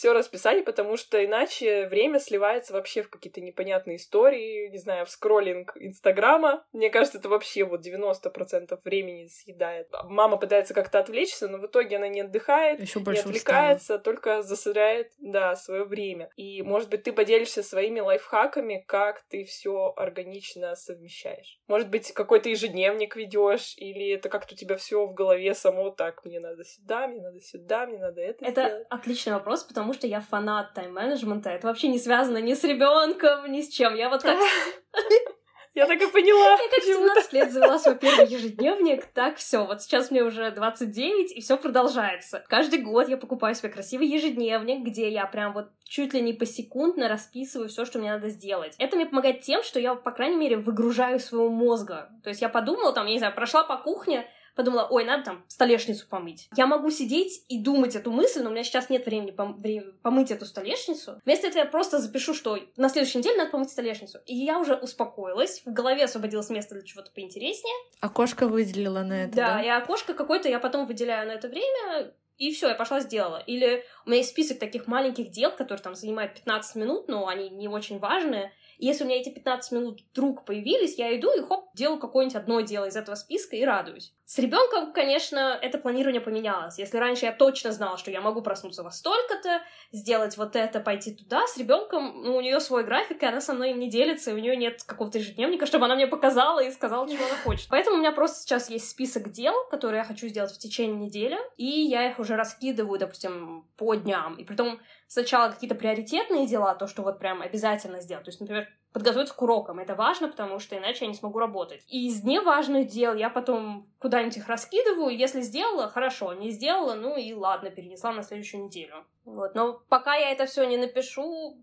Все 0.00 0.14
расписание, 0.14 0.64
потому 0.64 0.96
что 0.96 1.22
иначе 1.22 1.86
время 1.86 2.20
сливается 2.20 2.72
вообще 2.72 3.02
в 3.02 3.10
какие-то 3.10 3.42
непонятные 3.42 3.98
истории, 3.98 4.70
не 4.70 4.78
знаю, 4.78 5.04
в 5.04 5.10
скроллинг 5.10 5.76
Инстаграма. 5.76 6.64
Мне 6.72 6.88
кажется, 6.88 7.18
это 7.18 7.28
вообще 7.28 7.64
вот 7.64 7.86
90% 7.86 8.80
времени 8.82 9.26
съедает. 9.26 9.88
Мама 10.04 10.38
пытается 10.38 10.72
как-то 10.72 11.00
отвлечься, 11.00 11.48
но 11.48 11.58
в 11.58 11.66
итоге 11.66 11.96
она 11.96 12.08
не 12.08 12.22
отдыхает, 12.22 12.80
Еще 12.80 13.00
не 13.00 13.18
отвлекается, 13.18 13.98
только 13.98 14.40
засоряет, 14.40 15.12
да, 15.18 15.54
свое 15.54 15.84
время. 15.84 16.30
И, 16.34 16.62
может 16.62 16.88
быть, 16.88 17.02
ты 17.02 17.12
поделишься 17.12 17.62
своими 17.62 18.00
лайфхаками, 18.00 18.82
как 18.88 19.20
ты 19.28 19.44
все 19.44 19.92
органично 19.98 20.76
совмещаешь. 20.76 21.60
Может 21.68 21.90
быть, 21.90 22.10
какой-то 22.12 22.48
ежедневник 22.48 23.16
ведешь, 23.16 23.74
или 23.76 24.14
это 24.14 24.30
как-то 24.30 24.54
у 24.54 24.56
тебя 24.56 24.78
все 24.78 25.04
в 25.04 25.12
голове 25.12 25.52
само 25.52 25.90
так, 25.90 26.24
мне 26.24 26.40
надо 26.40 26.64
сюда, 26.64 27.06
мне 27.06 27.20
надо 27.20 27.40
сюда, 27.40 27.86
мне 27.86 27.98
надо 27.98 28.22
это 28.22 28.46
Это 28.46 28.64
сделать. 28.66 28.86
отличный 28.88 29.34
вопрос, 29.34 29.64
потому 29.64 29.89
что 29.92 30.06
я 30.06 30.20
фанат 30.20 30.74
тайм-менеджмента. 30.74 31.50
Это 31.50 31.66
вообще 31.66 31.88
не 31.88 31.98
связано 31.98 32.38
ни 32.38 32.54
с 32.54 32.64
ребенком, 32.64 33.50
ни 33.50 33.62
с 33.62 33.68
чем. 33.68 33.94
Я 33.94 34.08
вот 34.08 34.22
как 34.22 34.38
Я 35.72 35.86
так 35.86 36.02
и 36.02 36.06
поняла. 36.10 36.58
Я 36.60 36.68
как 36.68 36.80
в 36.80 36.84
17 36.84 37.32
лет 37.32 37.52
завела 37.52 37.78
свой 37.78 37.96
первый 37.96 38.26
ежедневник, 38.26 39.06
так 39.06 39.36
все. 39.36 39.64
Вот 39.64 39.80
сейчас 39.80 40.10
мне 40.10 40.22
уже 40.24 40.50
29, 40.50 41.36
и 41.36 41.40
все 41.40 41.56
продолжается. 41.56 42.44
Каждый 42.48 42.80
год 42.80 43.08
я 43.08 43.16
покупаю 43.16 43.54
себе 43.54 43.68
красивый 43.68 44.08
ежедневник, 44.08 44.84
где 44.84 45.08
я 45.08 45.26
прям 45.26 45.52
вот 45.52 45.68
чуть 45.84 46.12
ли 46.12 46.20
не 46.22 46.32
посекундно 46.32 47.08
расписываю 47.08 47.68
все, 47.68 47.84
что 47.84 48.00
мне 48.00 48.10
надо 48.10 48.30
сделать. 48.30 48.74
Это 48.78 48.96
мне 48.96 49.06
помогает 49.06 49.42
тем, 49.42 49.62
что 49.62 49.78
я, 49.78 49.94
по 49.94 50.10
крайней 50.10 50.36
мере, 50.36 50.56
выгружаю 50.56 51.20
своего 51.20 51.48
мозга. 51.48 52.10
То 52.24 52.30
есть 52.30 52.42
я 52.42 52.48
подумала, 52.48 52.92
там, 52.92 53.06
я 53.06 53.12
не 53.12 53.18
знаю, 53.18 53.34
прошла 53.34 53.62
по 53.62 53.76
кухне, 53.76 54.28
подумала, 54.60 54.86
ой, 54.90 55.04
надо 55.04 55.24
там 55.24 55.44
столешницу 55.48 56.06
помыть. 56.08 56.48
Я 56.56 56.66
могу 56.66 56.90
сидеть 56.90 57.44
и 57.48 57.58
думать 57.58 57.96
эту 57.96 58.10
мысль, 58.10 58.42
но 58.42 58.50
у 58.50 58.52
меня 58.52 58.62
сейчас 58.64 58.90
нет 58.90 59.06
времени 59.06 59.32
пом- 59.32 59.54
вре- 59.60 59.92
помыть 60.02 60.30
эту 60.30 60.44
столешницу. 60.46 61.20
Вместо 61.24 61.46
этого 61.48 61.64
я 61.64 61.68
просто 61.68 61.98
запишу, 61.98 62.34
что 62.34 62.58
на 62.76 62.88
следующей 62.88 63.18
неделе 63.18 63.36
надо 63.38 63.50
помыть 63.50 63.70
столешницу. 63.70 64.18
И 64.26 64.34
я 64.36 64.58
уже 64.58 64.74
успокоилась, 64.74 65.62
в 65.64 65.72
голове 65.72 66.04
освободилось 66.04 66.50
место 66.50 66.74
для 66.74 66.84
чего-то 66.84 67.10
поинтереснее. 67.12 67.74
Окошко 68.00 68.46
выделила 68.48 69.00
на 69.02 69.24
это, 69.24 69.34
Да, 69.36 69.54
да? 69.54 69.62
и 69.62 69.68
окошко 69.68 70.14
какое-то 70.14 70.48
я 70.48 70.58
потом 70.60 70.86
выделяю 70.86 71.26
на 71.28 71.32
это 71.32 71.48
время, 71.48 72.12
и 72.36 72.52
все, 72.54 72.68
я 72.68 72.74
пошла 72.74 73.00
сделала. 73.00 73.42
Или 73.46 73.84
у 74.06 74.08
меня 74.08 74.18
есть 74.18 74.30
список 74.30 74.58
таких 74.58 74.86
маленьких 74.86 75.30
дел, 75.30 75.50
которые 75.50 75.82
там 75.82 75.94
занимают 75.94 76.34
15 76.34 76.74
минут, 76.76 77.08
но 77.08 77.26
они 77.28 77.50
не 77.50 77.68
очень 77.68 77.98
важные. 77.98 78.52
И 78.78 78.86
если 78.86 79.04
у 79.04 79.06
меня 79.06 79.20
эти 79.20 79.28
15 79.28 79.72
минут 79.72 80.00
вдруг 80.12 80.46
появились, 80.46 80.96
я 80.96 81.14
иду 81.14 81.30
и 81.36 81.42
хоп, 81.42 81.66
делаю 81.74 81.98
какое-нибудь 82.00 82.36
одно 82.36 82.62
дело 82.62 82.86
из 82.86 82.96
этого 82.96 83.14
списка 83.14 83.56
и 83.56 83.62
радуюсь. 83.64 84.14
С 84.30 84.38
ребенком, 84.38 84.92
конечно, 84.92 85.58
это 85.60 85.76
планирование 85.76 86.20
поменялось. 86.20 86.78
Если 86.78 86.98
раньше 86.98 87.24
я 87.24 87.32
точно 87.32 87.72
знала, 87.72 87.98
что 87.98 88.12
я 88.12 88.20
могу 88.20 88.42
проснуться 88.42 88.84
во 88.84 88.92
столько-то, 88.92 89.60
сделать 89.90 90.36
вот 90.36 90.54
это, 90.54 90.78
пойти 90.78 91.12
туда, 91.12 91.48
с 91.48 91.56
ребенком, 91.56 92.22
ну, 92.22 92.36
у 92.36 92.40
нее 92.40 92.60
свой 92.60 92.84
график, 92.84 93.24
и 93.24 93.26
она 93.26 93.40
со 93.40 93.54
мной 93.54 93.72
им 93.72 93.80
не 93.80 93.90
делится, 93.90 94.30
и 94.30 94.34
у 94.34 94.38
нее 94.38 94.54
нет 94.54 94.84
какого-то 94.84 95.18
ежедневника, 95.18 95.66
чтобы 95.66 95.86
она 95.86 95.96
мне 95.96 96.06
показала 96.06 96.60
и 96.60 96.70
сказала, 96.70 97.08
чего 97.08 97.24
она 97.24 97.34
хочет. 97.38 97.66
Поэтому 97.70 97.96
у 97.96 97.98
меня 97.98 98.12
просто 98.12 98.42
сейчас 98.42 98.70
есть 98.70 98.88
список 98.88 99.32
дел, 99.32 99.52
которые 99.68 99.98
я 99.98 100.04
хочу 100.04 100.28
сделать 100.28 100.52
в 100.52 100.58
течение 100.58 101.06
недели, 101.06 101.36
и 101.56 101.66
я 101.66 102.08
их 102.08 102.20
уже 102.20 102.36
раскидываю, 102.36 103.00
допустим, 103.00 103.66
по 103.76 103.96
дням. 103.96 104.36
И 104.36 104.44
притом 104.44 104.78
сначала 105.08 105.50
какие-то 105.50 105.74
приоритетные 105.74 106.46
дела, 106.46 106.76
то, 106.76 106.86
что 106.86 107.02
вот 107.02 107.18
прям 107.18 107.42
обязательно 107.42 108.00
сделать. 108.00 108.26
То 108.26 108.28
есть, 108.28 108.38
например, 108.38 108.68
подготовиться 108.92 109.34
к 109.34 109.42
урокам. 109.42 109.78
Это 109.78 109.94
важно, 109.94 110.28
потому 110.28 110.58
что 110.58 110.76
иначе 110.76 111.04
я 111.04 111.10
не 111.10 111.16
смогу 111.16 111.38
работать. 111.38 111.84
И 111.88 112.08
из 112.08 112.24
неважных 112.24 112.88
дел 112.88 113.14
я 113.14 113.30
потом 113.30 113.86
куда-нибудь 113.98 114.36
их 114.38 114.48
раскидываю. 114.48 115.16
Если 115.16 115.40
сделала, 115.42 115.88
хорошо. 115.88 116.32
Не 116.32 116.50
сделала, 116.50 116.94
ну 116.94 117.16
и 117.16 117.32
ладно, 117.32 117.70
перенесла 117.70 118.12
на 118.12 118.22
следующую 118.22 118.64
неделю. 118.64 119.04
Вот. 119.24 119.54
Но 119.54 119.80
пока 119.88 120.16
я 120.16 120.30
это 120.30 120.46
все 120.46 120.64
не 120.64 120.76
напишу, 120.76 121.56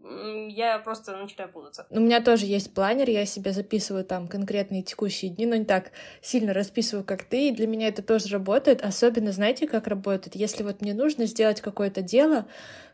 я 0.47 0.79
просто 0.79 1.17
начинаю 1.17 1.51
путаться. 1.51 1.87
У 1.89 1.99
меня 1.99 2.21
тоже 2.21 2.45
есть 2.45 2.73
планер, 2.73 3.09
я 3.09 3.25
себе 3.25 3.51
записываю 3.51 4.05
там 4.05 4.27
конкретные 4.27 4.83
текущие 4.83 5.31
дни, 5.31 5.45
но 5.45 5.55
не 5.55 5.65
так 5.65 5.91
сильно 6.21 6.53
расписываю, 6.53 7.03
как 7.03 7.23
ты, 7.23 7.49
и 7.49 7.51
для 7.51 7.67
меня 7.67 7.87
это 7.87 8.03
тоже 8.03 8.29
работает. 8.29 8.83
Особенно, 8.83 9.31
знаете, 9.31 9.67
как 9.67 9.87
работает? 9.87 10.35
Если 10.35 10.63
вот 10.63 10.81
мне 10.81 10.93
нужно 10.93 11.25
сделать 11.25 11.59
какое-то 11.59 12.01
дело, 12.01 12.45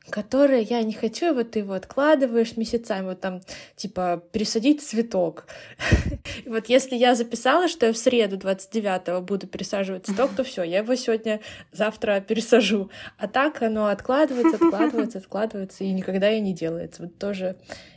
которое 0.09 0.59
я 0.59 0.83
не 0.83 0.93
хочу, 0.93 1.29
и 1.29 1.33
вот 1.33 1.51
ты 1.51 1.59
его 1.59 1.73
откладываешь 1.73 2.57
месяцами, 2.57 3.05
вот 3.05 3.21
там, 3.21 3.41
типа, 3.75 4.23
пересадить 4.31 4.81
цветок. 4.81 5.45
Вот 6.45 6.67
если 6.67 6.95
я 6.95 7.15
записала, 7.15 7.67
что 7.67 7.87
я 7.87 7.93
в 7.93 7.97
среду 7.97 8.37
29-го 8.37 9.21
буду 9.21 9.47
пересаживать 9.47 10.05
цветок, 10.05 10.31
то 10.35 10.43
все, 10.43 10.63
я 10.63 10.79
его 10.79 10.95
сегодня, 10.95 11.39
завтра 11.71 12.19
пересажу. 12.21 12.89
А 13.17 13.27
так 13.27 13.61
оно 13.61 13.87
откладывается, 13.87 14.55
откладывается, 14.55 15.17
откладывается, 15.19 15.83
и 15.83 15.91
никогда 15.91 16.31
и 16.31 16.39
не 16.41 16.53
делается. 16.53 17.03
Вот 17.03 17.17
тоже, 17.17 17.55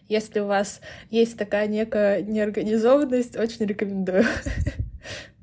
если 0.08 0.40
у 0.40 0.46
вас 0.46 0.80
есть 1.10 1.36
такая 1.36 1.66
некая 1.66 2.22
неорганизованность, 2.22 3.36
очень 3.36 3.66
рекомендую. 3.66 4.24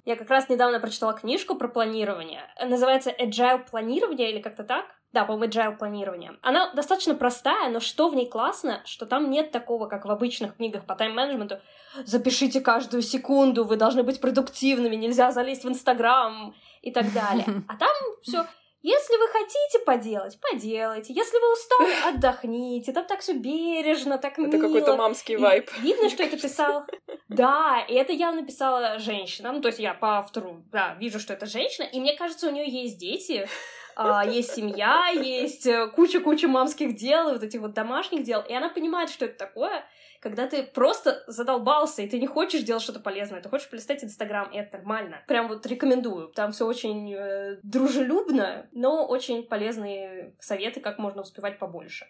Я 0.06 0.18
как 0.18 0.30
раз 0.30 0.50
недавно 0.50 0.80
прочитала 0.80 1.14
книжку 1.14 1.56
про 1.56 1.70
планирование. 1.70 2.42
Называется 2.62 3.10
Agile 3.10 3.70
планирование 3.70 4.32
или 4.32 4.42
как-то 4.42 4.64
так. 4.64 4.86
Да, 5.14 5.24
по-моему, 5.26 5.52
Agile 5.52 5.78
планирование. 5.78 6.34
Она 6.42 6.74
достаточно 6.74 7.16
простая, 7.16 7.70
но 7.70 7.80
что 7.80 8.10
в 8.10 8.16
ней 8.16 8.28
классно, 8.28 8.82
что 8.84 9.06
там 9.06 9.30
нет 9.30 9.52
такого, 9.52 9.88
как 9.88 10.06
в 10.06 10.12
обычных 10.12 10.58
книгах 10.58 10.86
по 10.86 10.96
тайм-менеджменту. 10.96 11.60
Запишите 12.04 12.60
каждую 12.60 13.04
секунду, 13.04 13.64
вы 13.64 13.78
должны 13.78 14.04
быть 14.04 14.20
продуктивными, 14.20 14.96
нельзя 14.96 15.32
залезть 15.32 15.64
в 15.64 15.70
Инстаграм 15.70 16.54
и 16.82 16.92
так 16.92 17.14
далее. 17.14 17.46
А 17.70 17.78
там 17.78 17.96
все 18.24 18.46
если 18.84 19.16
вы 19.18 19.28
хотите 19.30 19.80
поделать, 19.86 20.38
поделайте. 20.42 21.13
Если 21.13 21.38
вы 21.40 21.54
устали, 21.54 22.16
отдохните. 22.16 22.92
Там 22.92 23.06
так 23.06 23.22
все 23.22 23.34
бережно, 23.34 24.18
так 24.18 24.38
мило. 24.38 24.50
Это 24.50 24.60
какой-то 24.60 24.98
мамский 24.98 25.36
И 25.36 25.38
вайб. 25.38 25.72
Видно, 25.80 26.10
что 26.10 26.24
это 26.24 26.38
писал... 26.38 26.86
Да, 27.30 27.84
и 27.90 27.96
это 27.96 28.13
явно 28.13 28.46
писала 28.46 29.00
женщина. 29.00 29.52
Ну, 29.52 29.62
то 29.62 29.70
есть 29.70 29.80
я 29.80 29.96
по 29.96 30.20
автору, 30.20 30.63
да, 30.72 30.96
вижу, 31.00 31.20
что 31.20 31.34
это 31.34 31.48
женщина. 31.48 31.86
И 31.86 32.00
мне 32.00 32.16
кажется, 32.16 32.48
у 32.48 32.52
нее 32.52 32.70
есть 32.70 33.00
дети, 33.00 33.48
а, 33.96 34.24
есть 34.24 34.54
семья, 34.54 35.08
есть 35.08 35.66
э, 35.66 35.88
куча-куча 35.88 36.48
мамских 36.48 36.96
дел, 36.96 37.30
и 37.30 37.34
вот 37.34 37.44
этих 37.44 37.62
вот 37.62 37.74
домашних 37.74 38.24
дел. 38.24 38.42
И 38.42 38.54
она 38.54 38.70
понимает, 38.70 39.10
что 39.10 39.25
это 39.25 39.36
такое, 39.36 39.84
когда 40.24 40.48
ты 40.48 40.63
просто 40.63 41.22
задолбался, 41.27 42.01
и 42.01 42.08
ты 42.08 42.18
не 42.18 42.27
хочешь 42.27 42.63
делать 42.63 42.82
что-то 42.82 43.01
полезное, 43.01 43.42
ты 43.42 43.50
хочешь 43.50 43.70
полистать 43.70 44.06
Инстаграм, 44.06 44.50
и 44.50 44.58
это 44.58 44.77
нормально. 44.77 45.22
Прям 45.27 45.50
вот 45.50 45.65
рекомендую. 45.65 46.30
Там 46.30 46.53
все 46.53 46.65
очень 46.65 47.13
э, 47.13 47.60
дружелюбно, 47.62 48.70
но 48.72 49.06
очень 49.06 49.44
полезные 49.44 50.34
советы, 50.39 50.80
как 50.80 50.98
можно 50.98 51.24
успевать 51.24 51.60
побольше. 51.60 52.06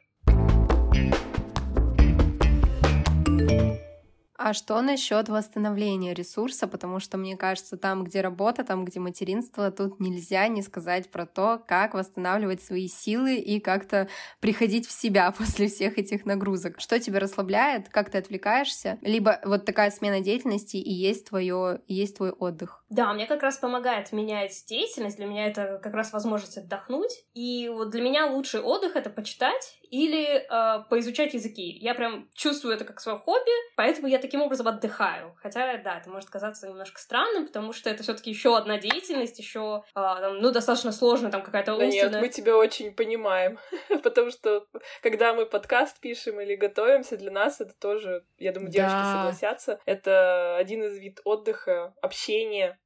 А 4.45 4.51
что 4.51 4.81
насчет 4.81 5.29
восстановления 5.29 6.13
ресурса? 6.13 6.67
Потому 6.67 6.99
что, 6.99 7.17
мне 7.17 7.37
кажется, 7.37 7.77
там, 7.77 8.03
где 8.03 8.19
работа, 8.19 8.65
там, 8.65 8.83
где 8.83 8.99
материнство, 8.99 9.71
тут 9.71 10.01
нельзя 10.01 10.49
не 10.49 10.61
сказать 10.61 11.09
про 11.09 11.25
то, 11.25 11.63
как 11.65 11.93
восстанавливать 11.93 12.61
свои 12.61 12.89
силы 12.89 13.37
и 13.37 13.61
как-то 13.61 14.09
приходить 14.41 14.85
в 14.85 14.91
себя 14.91 15.31
после 15.37 15.69
всех 15.69 15.97
этих 15.97 16.25
нагрузок. 16.25 16.81
Что 16.81 16.99
тебя 16.99 17.21
расслабляет, 17.21 17.87
как 17.87 18.09
ты 18.09 18.17
отвлекаешься? 18.17 18.97
Либо 18.99 19.39
вот 19.45 19.63
такая 19.63 19.91
смена 19.91 20.19
деятельности 20.19 20.75
и 20.75 20.91
есть, 20.91 21.29
твое, 21.29 21.79
есть 21.87 22.17
твой 22.17 22.31
отдых. 22.31 22.83
Да, 22.89 23.13
мне 23.13 23.27
как 23.27 23.43
раз 23.43 23.55
помогает 23.55 24.11
менять 24.11 24.65
деятельность, 24.67 25.15
для 25.15 25.25
меня 25.25 25.47
это 25.47 25.79
как 25.81 25.93
раз 25.93 26.11
возможность 26.11 26.57
отдохнуть. 26.57 27.23
И 27.33 27.69
вот 27.69 27.91
для 27.91 28.01
меня 28.01 28.25
лучший 28.27 28.59
отдых— 28.59 28.95
это 28.97 29.09
почитать 29.09 29.79
или 29.93 30.43
э, 30.49 30.83
поизучать 30.89 31.35
языки. 31.35 31.77
Я 31.79 31.93
прям 31.93 32.27
чувствую 32.33 32.73
это 32.73 32.83
как 32.83 32.99
свое 32.99 33.19
хобби, 33.19 33.51
поэтому 33.75 34.07
я 34.07 34.17
таким 34.17 34.41
образом 34.41 34.67
отдыхаю. 34.67 35.35
Хотя, 35.39 35.77
да, 35.77 35.99
это 35.99 36.09
может 36.09 36.31
казаться 36.31 36.67
немножко 36.67 36.99
странным, 36.99 37.45
потому 37.45 37.73
что 37.73 37.91
это 37.91 38.01
все-таки 38.01 38.31
еще 38.31 38.57
одна 38.57 38.79
деятельность, 38.79 39.37
еще, 39.37 39.83
э, 39.93 40.29
ну, 40.41 40.49
достаточно 40.49 40.91
сложная 40.91 41.29
там 41.29 41.43
какая-то 41.43 41.77
да 41.77 41.85
Нет, 41.85 42.11
мы 42.19 42.29
тебя 42.29 42.57
очень 42.57 42.91
понимаем, 42.91 43.59
потому 44.03 44.31
что 44.31 44.65
когда 45.03 45.35
мы 45.35 45.45
подкаст 45.45 45.99
пишем 45.99 46.41
или 46.41 46.55
готовимся, 46.55 47.15
для 47.15 47.29
нас 47.29 47.61
это 47.61 47.75
тоже, 47.75 48.25
я 48.39 48.51
думаю, 48.51 48.71
девочки 48.71 48.95
да. 48.95 49.17
согласятся, 49.17 49.79
это 49.85 50.57
один 50.57 50.83
из 50.85 50.97
вид 50.97 51.21
отдыха, 51.23 51.93
общения. 52.01 52.79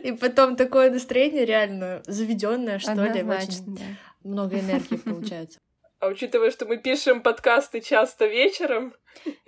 И 0.00 0.12
потом 0.12 0.54
такое 0.54 0.92
настроение 0.92 1.44
реально 1.44 2.02
заведенное, 2.06 2.78
что 2.78 2.92
ли, 2.92 3.24
очень 3.24 3.74
да. 3.74 3.82
много 4.22 4.60
энергии 4.60 4.96
получается. 4.96 5.58
А 5.98 6.08
учитывая, 6.08 6.50
что 6.50 6.66
мы 6.66 6.76
пишем 6.78 7.22
подкасты 7.22 7.80
часто 7.80 8.26
вечером... 8.26 8.94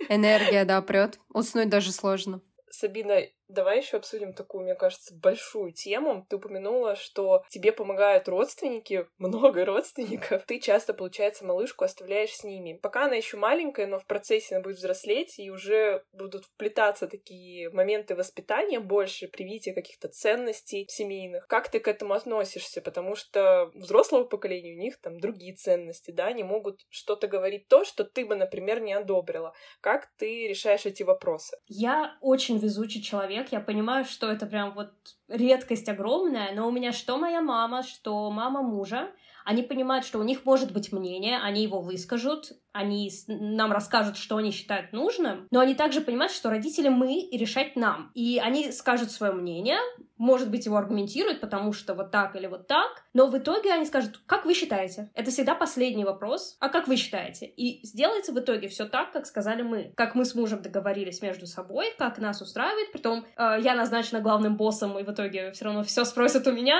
Энергия, 0.09 0.65
да, 0.65 0.81
прет. 0.81 1.19
Уснуть 1.29 1.69
даже 1.69 1.91
сложно. 1.91 2.41
Сабина, 2.71 3.21
Давай 3.49 3.79
еще 3.79 3.97
обсудим 3.97 4.33
такую, 4.33 4.63
мне 4.63 4.75
кажется, 4.75 5.13
большую 5.15 5.73
тему. 5.73 6.25
Ты 6.29 6.35
упомянула, 6.35 6.95
что 6.95 7.43
тебе 7.49 7.71
помогают 7.71 8.27
родственники, 8.27 9.07
много 9.17 9.65
родственников. 9.65 10.43
Ты 10.45 10.59
часто, 10.59 10.93
получается, 10.93 11.45
малышку 11.45 11.83
оставляешь 11.83 12.35
с 12.35 12.43
ними. 12.43 12.79
Пока 12.81 13.05
она 13.05 13.15
еще 13.15 13.37
маленькая, 13.37 13.87
но 13.87 13.97
в 13.97 14.05
процессе 14.05 14.55
она 14.55 14.63
будет 14.63 14.77
взрослеть, 14.77 15.39
и 15.39 15.49
уже 15.49 16.03
будут 16.13 16.45
вплетаться 16.45 17.07
такие 17.07 17.71
моменты 17.71 18.15
воспитания 18.15 18.79
больше, 18.79 19.27
привития 19.27 19.73
каких-то 19.73 20.09
ценностей 20.09 20.85
семейных. 20.87 21.47
Как 21.47 21.69
ты 21.69 21.79
к 21.79 21.87
этому 21.87 22.13
относишься? 22.13 22.81
Потому 22.81 23.15
что 23.15 23.71
взрослого 23.73 24.25
поколения 24.25 24.73
у 24.73 24.79
них 24.79 25.01
там 25.01 25.19
другие 25.19 25.55
ценности, 25.55 26.11
да, 26.11 26.27
они 26.27 26.43
могут 26.43 26.81
что-то 26.89 27.27
говорить 27.27 27.67
то, 27.67 27.83
что 27.83 28.03
ты 28.03 28.25
бы, 28.25 28.35
например, 28.35 28.79
не 28.79 28.93
одобрила. 28.93 29.53
Как 29.81 30.07
ты 30.17 30.47
решаешь 30.47 30.85
эти 30.85 31.01
вопросы? 31.01 31.57
Я 31.65 32.15
очень 32.21 32.59
везучий 32.59 33.01
человек 33.01 33.38
человек, 33.39 33.51
я 33.51 33.59
понимаю, 33.59 34.05
что 34.05 34.27
это 34.27 34.45
прям 34.45 34.73
вот 34.73 34.91
редкость 35.27 35.89
огромная, 35.89 36.53
но 36.53 36.67
у 36.67 36.71
меня 36.71 36.91
что 36.91 37.17
моя 37.17 37.41
мама, 37.41 37.83
что 37.83 38.29
мама 38.31 38.61
мужа, 38.61 39.11
они 39.45 39.63
понимают, 39.63 40.05
что 40.05 40.19
у 40.19 40.23
них 40.23 40.45
может 40.45 40.71
быть 40.71 40.91
мнение, 40.91 41.39
они 41.39 41.63
его 41.63 41.81
выскажут, 41.81 42.51
они 42.71 43.11
нам 43.27 43.71
расскажут, 43.71 44.17
что 44.17 44.37
они 44.37 44.51
считают 44.51 44.93
нужным, 44.93 45.47
но 45.51 45.59
они 45.59 45.75
также 45.75 46.01
понимают, 46.01 46.31
что 46.31 46.49
родители 46.49 46.89
мы 46.89 47.19
и 47.19 47.37
решать 47.37 47.75
нам. 47.75 48.11
И 48.13 48.39
они 48.43 48.71
скажут 48.71 49.11
свое 49.11 49.33
мнение, 49.33 49.79
может 50.17 50.51
быть, 50.51 50.65
его 50.65 50.75
аргументируют, 50.77 51.39
потому 51.39 51.71
что 51.71 51.95
вот 51.95 52.11
так 52.11 52.35
или 52.35 52.45
вот 52.45 52.67
так, 52.67 53.03
но 53.13 53.27
в 53.27 53.37
итоге 53.37 53.73
они 53.73 53.85
скажут, 53.85 54.21
как 54.25 54.45
вы 54.45 54.53
считаете? 54.53 55.09
Это 55.15 55.31
всегда 55.31 55.55
последний 55.55 56.03
вопрос, 56.03 56.57
а 56.59 56.69
как 56.69 56.87
вы 56.87 56.97
считаете? 56.97 57.45
И 57.45 57.85
сделается 57.85 58.33
в 58.33 58.39
итоге 58.39 58.67
все 58.67 58.85
так, 58.85 59.13
как 59.13 59.25
сказали 59.25 59.61
мы, 59.61 59.93
как 59.95 60.15
мы 60.15 60.25
с 60.25 60.35
мужем 60.35 60.61
договорились 60.61 61.21
между 61.21 61.47
собой, 61.47 61.93
как 61.97 62.17
нас 62.19 62.41
устраивает, 62.41 62.91
притом 62.91 63.25
э, 63.37 63.59
я 63.61 63.75
назначена 63.75 64.19
главным 64.19 64.57
боссом, 64.57 64.99
и 64.99 65.03
в 65.03 65.11
итоге 65.11 65.51
все 65.53 65.65
равно 65.65 65.83
все 65.83 66.03
спросят 66.03 66.45
у 66.47 66.51
меня. 66.51 66.79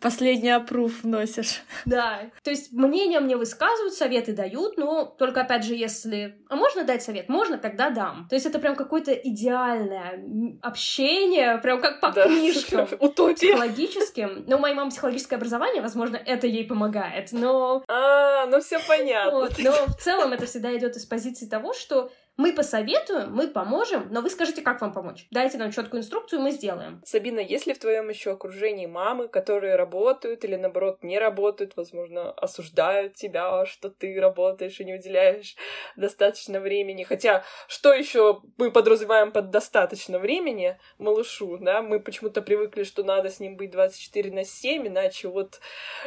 Последний 0.00 0.50
опруф 0.50 1.02
вносишь. 1.02 1.62
Да. 1.86 2.30
То 2.42 2.50
есть 2.50 2.72
мнения 2.72 3.20
мне 3.20 3.36
высказывают, 3.36 3.94
советы 3.94 4.32
дают, 4.32 4.61
но 4.76 5.04
только 5.04 5.42
опять 5.42 5.64
же, 5.64 5.74
если... 5.74 6.36
А 6.48 6.56
можно 6.56 6.84
дать 6.84 7.02
совет? 7.02 7.28
Можно, 7.28 7.58
тогда 7.58 7.90
дам. 7.90 8.26
То 8.28 8.34
есть 8.34 8.46
это 8.46 8.58
прям 8.58 8.76
какое-то 8.76 9.12
идеальное 9.12 10.22
общение, 10.62 11.58
прям 11.58 11.80
как 11.80 12.00
по 12.00 12.10
да. 12.10 12.26
книжкам. 12.26 12.88
Утопия. 13.00 13.34
Психологическим. 13.34 14.44
Но 14.46 14.56
у 14.56 14.60
моей 14.60 14.74
мамы 14.74 14.90
психологическое 14.90 15.36
образование, 15.36 15.82
возможно, 15.82 16.16
это 16.16 16.46
ей 16.46 16.64
помогает, 16.64 17.32
но... 17.32 17.84
А, 17.88 18.46
ну 18.46 18.60
все 18.60 18.78
понятно. 18.86 19.32
Вот. 19.32 19.58
Но 19.58 19.72
в 19.86 19.96
целом 19.98 20.32
это 20.32 20.46
всегда 20.46 20.76
идет 20.76 20.96
из 20.96 21.06
позиции 21.06 21.46
того, 21.46 21.72
что 21.72 22.10
мы 22.36 22.54
посоветуем, 22.54 23.32
мы 23.32 23.48
поможем, 23.48 24.08
но 24.10 24.22
вы 24.22 24.30
скажите, 24.30 24.62
как 24.62 24.80
вам 24.80 24.92
помочь. 24.92 25.26
Дайте 25.30 25.58
нам 25.58 25.70
четкую 25.70 26.00
инструкцию, 26.00 26.40
мы 26.40 26.50
сделаем. 26.50 27.02
Сабина, 27.04 27.40
есть 27.40 27.66
ли 27.66 27.74
в 27.74 27.78
твоем 27.78 28.08
еще 28.08 28.32
окружении 28.32 28.86
мамы, 28.86 29.28
которые 29.28 29.76
работают 29.76 30.44
или 30.44 30.56
наоборот 30.56 31.02
не 31.02 31.18
работают, 31.18 31.76
возможно, 31.76 32.30
осуждают 32.32 33.14
тебя, 33.14 33.66
что 33.66 33.90
ты 33.90 34.18
работаешь 34.18 34.80
и 34.80 34.84
не 34.84 34.94
уделяешь 34.94 35.56
достаточно 35.96 36.58
времени? 36.58 37.04
Хотя, 37.04 37.44
что 37.68 37.92
еще 37.92 38.40
мы 38.56 38.70
подразумеваем 38.70 39.30
под 39.30 39.50
достаточно 39.50 40.18
времени 40.18 40.78
малышу, 40.98 41.58
да? 41.58 41.82
Мы 41.82 42.00
почему-то 42.00 42.40
привыкли, 42.40 42.84
что 42.84 43.04
надо 43.04 43.28
с 43.28 43.40
ним 43.40 43.56
быть 43.56 43.70
24 43.70 44.32
на 44.32 44.44
7, 44.44 44.88
иначе 44.88 45.28
вот 45.28 45.60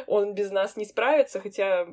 он 0.06 0.34
без 0.34 0.50
нас 0.50 0.76
не 0.76 0.84
справится, 0.84 1.40
хотя 1.40 1.86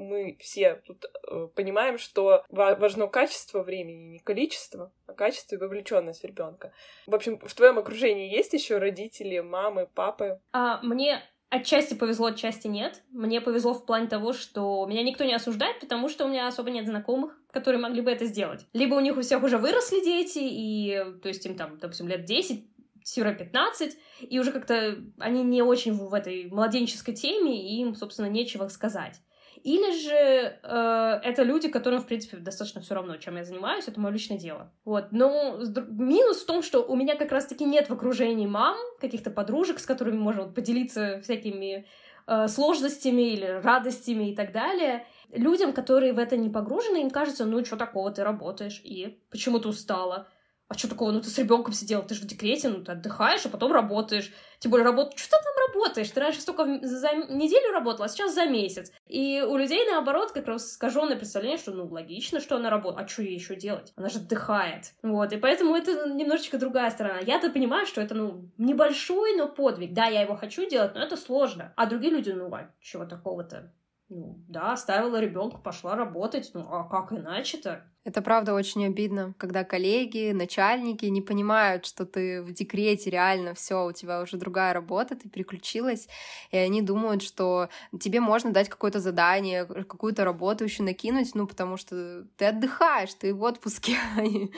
мы 0.00 0.36
все 0.40 0.82
тут 0.86 1.04
э, 1.04 1.48
понимаем, 1.54 1.98
что 1.98 2.44
важно 2.48 3.06
качество 3.06 3.62
времени, 3.62 4.04
не 4.04 4.18
количество, 4.18 4.92
а 5.06 5.12
качество 5.12 5.56
и 5.56 5.58
вовлеченность 5.58 6.24
ребенка. 6.24 6.72
В 7.06 7.14
общем, 7.14 7.38
в 7.38 7.54
твоем 7.54 7.78
окружении 7.78 8.34
есть 8.34 8.52
еще 8.52 8.78
родители, 8.78 9.38
мамы, 9.40 9.86
папы? 9.86 10.40
А, 10.52 10.80
мне 10.82 11.22
Отчасти 11.52 11.94
повезло, 11.94 12.28
отчасти 12.28 12.68
нет. 12.68 13.02
Мне 13.10 13.40
повезло 13.40 13.74
в 13.74 13.84
плане 13.84 14.06
того, 14.06 14.32
что 14.32 14.86
меня 14.86 15.02
никто 15.02 15.24
не 15.24 15.34
осуждает, 15.34 15.80
потому 15.80 16.08
что 16.08 16.24
у 16.24 16.28
меня 16.28 16.46
особо 16.46 16.70
нет 16.70 16.86
знакомых, 16.86 17.36
которые 17.50 17.82
могли 17.82 18.02
бы 18.02 18.10
это 18.12 18.24
сделать. 18.26 18.64
Либо 18.72 18.94
у 18.94 19.00
них 19.00 19.16
у 19.16 19.20
всех 19.20 19.42
уже 19.42 19.58
выросли 19.58 20.00
дети, 20.00 20.38
и, 20.40 21.04
то 21.20 21.28
есть 21.28 21.44
им 21.44 21.56
там, 21.56 21.76
допустим, 21.78 22.06
лет 22.06 22.24
10, 22.24 22.64
15, 23.02 23.98
и 24.20 24.38
уже 24.38 24.52
как-то 24.52 24.96
они 25.18 25.42
не 25.42 25.62
очень 25.62 25.94
в 25.94 26.14
этой 26.14 26.48
младенческой 26.48 27.14
теме, 27.14 27.60
и 27.60 27.80
им, 27.80 27.96
собственно, 27.96 28.26
нечего 28.26 28.68
сказать. 28.68 29.20
Или 29.62 29.92
же 29.92 30.58
э, 30.62 31.20
это 31.22 31.42
люди, 31.42 31.68
которым, 31.68 32.00
в 32.00 32.06
принципе, 32.06 32.38
достаточно 32.38 32.80
все 32.80 32.94
равно, 32.94 33.16
чем 33.16 33.36
я 33.36 33.44
занимаюсь, 33.44 33.88
это 33.88 34.00
мое 34.00 34.12
личное 34.12 34.38
дело. 34.38 34.72
Вот. 34.84 35.12
Но 35.12 35.58
минус 35.88 36.42
в 36.42 36.46
том, 36.46 36.62
что 36.62 36.82
у 36.82 36.96
меня 36.96 37.16
как 37.16 37.32
раз-таки 37.32 37.64
нет 37.64 37.88
в 37.88 37.92
окружении 37.92 38.46
мам, 38.46 38.76
каких-то 39.00 39.30
подружек, 39.30 39.78
с 39.78 39.86
которыми 39.86 40.16
можно 40.16 40.44
поделиться 40.44 41.20
всякими 41.22 41.86
э, 42.26 42.48
сложностями 42.48 43.32
или 43.32 43.60
радостями 43.62 44.30
и 44.30 44.36
так 44.36 44.52
далее. 44.52 45.06
Людям, 45.32 45.72
которые 45.72 46.12
в 46.12 46.18
это 46.18 46.36
не 46.36 46.48
погружены, 46.48 47.02
им 47.02 47.10
кажется, 47.10 47.44
ну, 47.44 47.64
что 47.64 47.76
такого, 47.76 48.10
ты 48.10 48.24
работаешь, 48.24 48.80
и 48.82 49.20
почему 49.30 49.58
ты 49.58 49.68
устала? 49.68 50.28
А 50.70 50.78
что 50.78 50.88
такого, 50.88 51.10
ну 51.10 51.20
ты 51.20 51.28
с 51.28 51.36
ребенком 51.36 51.74
сидела, 51.74 52.00
ты 52.04 52.14
же 52.14 52.22
в 52.22 52.26
декрете, 52.26 52.68
ну 52.68 52.84
ты 52.84 52.92
отдыхаешь, 52.92 53.44
а 53.44 53.48
потом 53.48 53.72
работаешь. 53.72 54.32
Тем 54.60 54.70
более 54.70 54.84
работать, 54.84 55.18
что 55.18 55.36
ты 55.36 55.42
там 55.42 55.66
работаешь? 55.66 56.08
Ты 56.08 56.20
раньше 56.20 56.40
столько 56.40 56.64
за 56.86 57.12
неделю 57.12 57.72
работала, 57.72 58.04
а 58.04 58.08
сейчас 58.08 58.36
за 58.36 58.46
месяц. 58.46 58.92
И 59.08 59.42
у 59.42 59.56
людей, 59.56 59.84
наоборот, 59.90 60.30
как 60.30 60.46
раз 60.46 60.70
искаженное 60.70 61.16
представление, 61.16 61.58
что, 61.58 61.72
ну, 61.72 61.88
логично, 61.88 62.38
что 62.38 62.54
она 62.54 62.70
работает, 62.70 63.04
а 63.04 63.08
что 63.08 63.22
ей 63.22 63.34
еще 63.34 63.56
делать? 63.56 63.92
Она 63.96 64.08
же 64.08 64.20
отдыхает. 64.20 64.92
Вот, 65.02 65.32
и 65.32 65.38
поэтому 65.38 65.74
это 65.74 66.08
немножечко 66.08 66.56
другая 66.56 66.92
сторона. 66.92 67.18
Я-то 67.18 67.50
понимаю, 67.50 67.84
что 67.84 68.00
это, 68.00 68.14
ну, 68.14 68.48
небольшой, 68.56 69.34
но 69.36 69.48
подвиг. 69.48 69.92
Да, 69.92 70.06
я 70.06 70.22
его 70.22 70.36
хочу 70.36 70.68
делать, 70.68 70.94
но 70.94 71.02
это 71.02 71.16
сложно. 71.16 71.72
А 71.74 71.86
другие 71.86 72.12
люди, 72.12 72.30
ну, 72.30 72.46
а 72.54 72.70
чего 72.80 73.06
такого-то? 73.06 73.72
Ну, 74.08 74.38
да, 74.46 74.72
оставила 74.72 75.18
ребенка, 75.18 75.58
пошла 75.58 75.96
работать. 75.96 76.52
Ну, 76.54 76.64
а 76.70 76.84
как 76.84 77.12
иначе-то? 77.12 77.89
Это 78.10 78.22
правда 78.22 78.54
очень 78.54 78.84
обидно, 78.84 79.34
когда 79.38 79.62
коллеги, 79.62 80.32
начальники 80.32 81.06
не 81.06 81.22
понимают, 81.22 81.86
что 81.86 82.04
ты 82.04 82.42
в 82.42 82.52
декрете 82.52 83.08
реально 83.08 83.54
все, 83.54 83.86
у 83.86 83.92
тебя 83.92 84.20
уже 84.20 84.36
другая 84.36 84.72
работа, 84.72 85.14
ты 85.14 85.28
переключилась, 85.28 86.08
и 86.50 86.56
они 86.56 86.82
думают, 86.82 87.22
что 87.22 87.68
тебе 88.00 88.18
можно 88.18 88.50
дать 88.50 88.68
какое-то 88.68 88.98
задание, 88.98 89.64
какую-то 89.64 90.24
работу 90.24 90.64
еще 90.64 90.82
накинуть, 90.82 91.36
ну, 91.36 91.46
потому 91.46 91.76
что 91.76 92.24
ты 92.36 92.46
отдыхаешь, 92.46 93.14
ты 93.14 93.32
в 93.32 93.44
отпуске. 93.44 93.96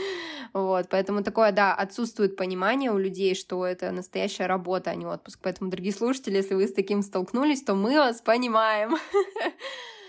вот, 0.55 0.89
поэтому 0.89 1.23
такое, 1.23 1.53
да, 1.53 1.75
отсутствует 1.75 2.37
понимание 2.37 2.91
у 2.91 2.97
людей, 2.97 3.35
что 3.35 3.67
это 3.67 3.91
настоящая 3.91 4.47
работа, 4.47 4.93
а 4.93 4.95
не 4.95 5.05
отпуск. 5.05 5.41
Поэтому, 5.43 5.69
дорогие 5.69 5.93
слушатели, 5.93 6.37
если 6.37 6.55
вы 6.55 6.67
с 6.67 6.73
таким 6.73 7.03
столкнулись, 7.03 7.63
то 7.63 7.75
мы 7.75 7.99
вас 7.99 8.23
понимаем. 8.23 8.97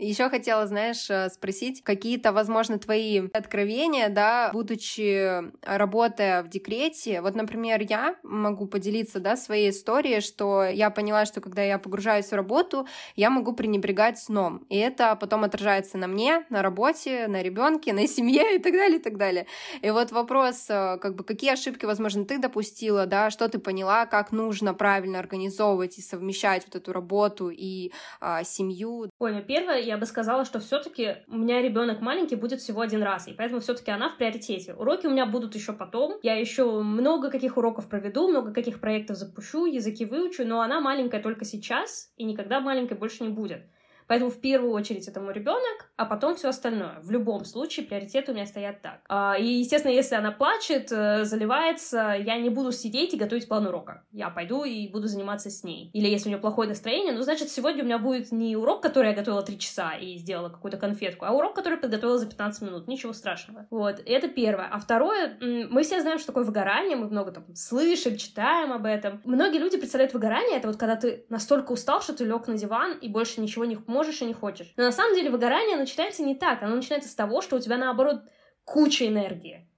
Еще 0.00 0.30
хотела, 0.30 0.66
знаешь, 0.66 1.10
э, 1.10 1.28
спросить 1.28 1.84
какие-то, 1.84 2.32
возможно, 2.32 2.78
твои 2.78 3.28
откровения, 3.34 4.08
да, 4.08 4.48
будучи 4.50 5.42
работая 5.62 6.42
в 6.42 6.48
декрете. 6.48 7.20
Вот, 7.20 7.34
например, 7.34 7.82
я 7.86 8.16
могу 8.22 8.66
поделиться, 8.66 9.20
да, 9.20 9.36
своей 9.36 9.68
историей, 9.68 10.22
что 10.22 10.64
я 10.64 10.88
поняла, 10.88 11.26
что 11.26 11.42
когда 11.42 11.62
я 11.62 11.78
погружаюсь 11.78 12.28
в 12.28 12.32
работу, 12.32 12.86
я 13.14 13.28
могу 13.28 13.52
пренебрегать 13.52 14.18
сном. 14.18 14.64
И 14.70 14.78
это 14.78 15.16
потом 15.16 15.44
отражается 15.44 15.98
на 15.98 16.06
мне, 16.06 16.46
на 16.48 16.62
работе, 16.62 17.26
на 17.28 17.42
ребенке, 17.42 17.92
на 17.92 18.06
семье 18.08 18.54
и 18.56 18.58
так 18.58 18.72
далее, 18.72 18.98
и 19.00 19.02
так 19.02 19.18
далее. 19.18 19.46
И 19.82 19.90
вот 19.90 20.12
вопрос, 20.12 20.64
э, 20.70 20.96
как 20.96 21.14
бы, 21.14 21.24
какие 21.24 21.52
ошибки, 21.52 21.84
возможно, 21.84 22.24
ты 22.24 22.38
допустила, 22.38 23.04
да, 23.04 23.28
что 23.28 23.50
ты 23.50 23.58
поняла, 23.58 24.06
как 24.06 24.32
нужно 24.32 24.72
правильно 24.72 25.18
организовывать 25.18 25.98
и 25.98 26.00
совмещать 26.00 26.64
вот 26.64 26.76
эту 26.76 26.94
работу 26.94 27.50
и 27.50 27.92
а, 28.18 28.44
семью. 28.44 29.10
Ой, 29.18 29.32
ну 29.32 29.42
первое, 29.42 29.89
я 29.90 29.98
бы 29.98 30.06
сказала, 30.06 30.44
что 30.44 30.60
все-таки 30.60 31.16
у 31.26 31.36
меня 31.36 31.60
ребенок 31.60 32.00
маленький 32.00 32.36
будет 32.36 32.60
всего 32.60 32.80
один 32.80 33.02
раз, 33.02 33.26
и 33.26 33.32
поэтому 33.32 33.60
все-таки 33.60 33.90
она 33.90 34.08
в 34.08 34.16
приоритете. 34.16 34.72
Уроки 34.74 35.06
у 35.06 35.10
меня 35.10 35.26
будут 35.26 35.56
еще 35.56 35.72
потом. 35.72 36.18
Я 36.22 36.36
еще 36.38 36.80
много 36.80 37.28
каких 37.28 37.56
уроков 37.56 37.88
проведу, 37.88 38.28
много 38.28 38.52
каких 38.52 38.80
проектов 38.80 39.16
запущу, 39.16 39.66
языки 39.66 40.04
выучу, 40.04 40.46
но 40.46 40.60
она 40.60 40.80
маленькая 40.80 41.20
только 41.20 41.44
сейчас, 41.44 42.12
и 42.16 42.22
никогда 42.22 42.60
маленькой 42.60 42.98
больше 42.98 43.24
не 43.24 43.30
будет. 43.30 43.62
Поэтому 44.10 44.28
в 44.32 44.40
первую 44.40 44.72
очередь 44.72 45.06
это 45.06 45.20
мой 45.20 45.32
ребенок, 45.32 45.88
а 45.96 46.04
потом 46.04 46.34
все 46.34 46.48
остальное. 46.48 46.98
В 47.00 47.12
любом 47.12 47.44
случае 47.44 47.86
приоритеты 47.86 48.32
у 48.32 48.34
меня 48.34 48.44
стоят 48.44 48.82
так. 48.82 49.02
А, 49.08 49.36
и, 49.38 49.46
естественно, 49.46 49.92
если 49.92 50.16
она 50.16 50.32
плачет, 50.32 50.90
э, 50.90 51.24
заливается, 51.24 52.16
я 52.18 52.36
не 52.36 52.50
буду 52.50 52.72
сидеть 52.72 53.14
и 53.14 53.16
готовить 53.16 53.46
план 53.46 53.68
урока. 53.68 54.02
Я 54.10 54.30
пойду 54.30 54.64
и 54.64 54.88
буду 54.88 55.06
заниматься 55.06 55.48
с 55.48 55.62
ней. 55.62 55.90
Или 55.92 56.08
если 56.08 56.28
у 56.28 56.32
нее 56.32 56.40
плохое 56.40 56.68
настроение, 56.68 57.12
ну, 57.12 57.22
значит, 57.22 57.50
сегодня 57.50 57.84
у 57.84 57.86
меня 57.86 57.98
будет 57.98 58.32
не 58.32 58.56
урок, 58.56 58.82
который 58.82 59.10
я 59.10 59.14
готовила 59.14 59.44
3 59.44 59.56
часа 59.60 59.92
и 59.92 60.16
сделала 60.16 60.48
какую-то 60.48 60.76
конфетку, 60.76 61.24
а 61.24 61.30
урок, 61.30 61.54
который 61.54 61.78
подготовила 61.78 62.18
за 62.18 62.26
15 62.26 62.62
минут. 62.62 62.88
Ничего 62.88 63.12
страшного. 63.12 63.68
Вот, 63.70 64.02
это 64.04 64.26
первое. 64.26 64.66
А 64.72 64.80
второе, 64.80 65.38
мы 65.40 65.84
все 65.84 66.00
знаем, 66.00 66.18
что 66.18 66.26
такое 66.26 66.42
выгорание, 66.42 66.96
мы 66.96 67.06
много 67.06 67.30
там 67.30 67.44
слышим, 67.54 68.16
читаем 68.16 68.72
об 68.72 68.86
этом. 68.86 69.20
Многие 69.24 69.58
люди 69.58 69.78
представляют 69.78 70.14
выгорание, 70.14 70.58
это 70.58 70.66
вот 70.66 70.78
когда 70.78 70.96
ты 70.96 71.26
настолько 71.28 71.70
устал, 71.70 72.02
что 72.02 72.12
ты 72.12 72.24
лег 72.24 72.48
на 72.48 72.58
диван 72.58 72.98
и 72.98 73.08
больше 73.08 73.40
ничего 73.40 73.64
не 73.64 73.78
можешь 73.86 73.99
можешь 74.00 74.22
и 74.22 74.24
не 74.24 74.32
хочешь. 74.32 74.72
Но 74.78 74.84
на 74.84 74.92
самом 74.92 75.14
деле 75.14 75.28
выгорание 75.28 75.76
начинается 75.76 76.22
не 76.22 76.34
так. 76.34 76.62
Оно 76.62 76.76
начинается 76.76 77.10
с 77.10 77.14
того, 77.14 77.42
что 77.42 77.56
у 77.56 77.60
тебя, 77.60 77.76
наоборот, 77.76 78.22
куча 78.64 79.06
энергии. 79.06 79.68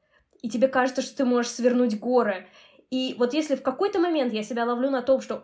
И 0.43 0.49
тебе 0.49 0.69
кажется, 0.69 1.03
что 1.03 1.17
ты 1.17 1.25
можешь 1.25 1.51
свернуть 1.51 1.99
горы. 1.99 2.47
И 2.89 3.17
вот 3.19 3.35
если 3.35 3.57
в 3.57 3.63
какой-то 3.63 3.99
момент 3.99 4.33
я 4.33 4.45
себя 4.45 4.65
ловлю 4.65 4.91
на 4.91 5.03
том, 5.03 5.21
что 5.21 5.43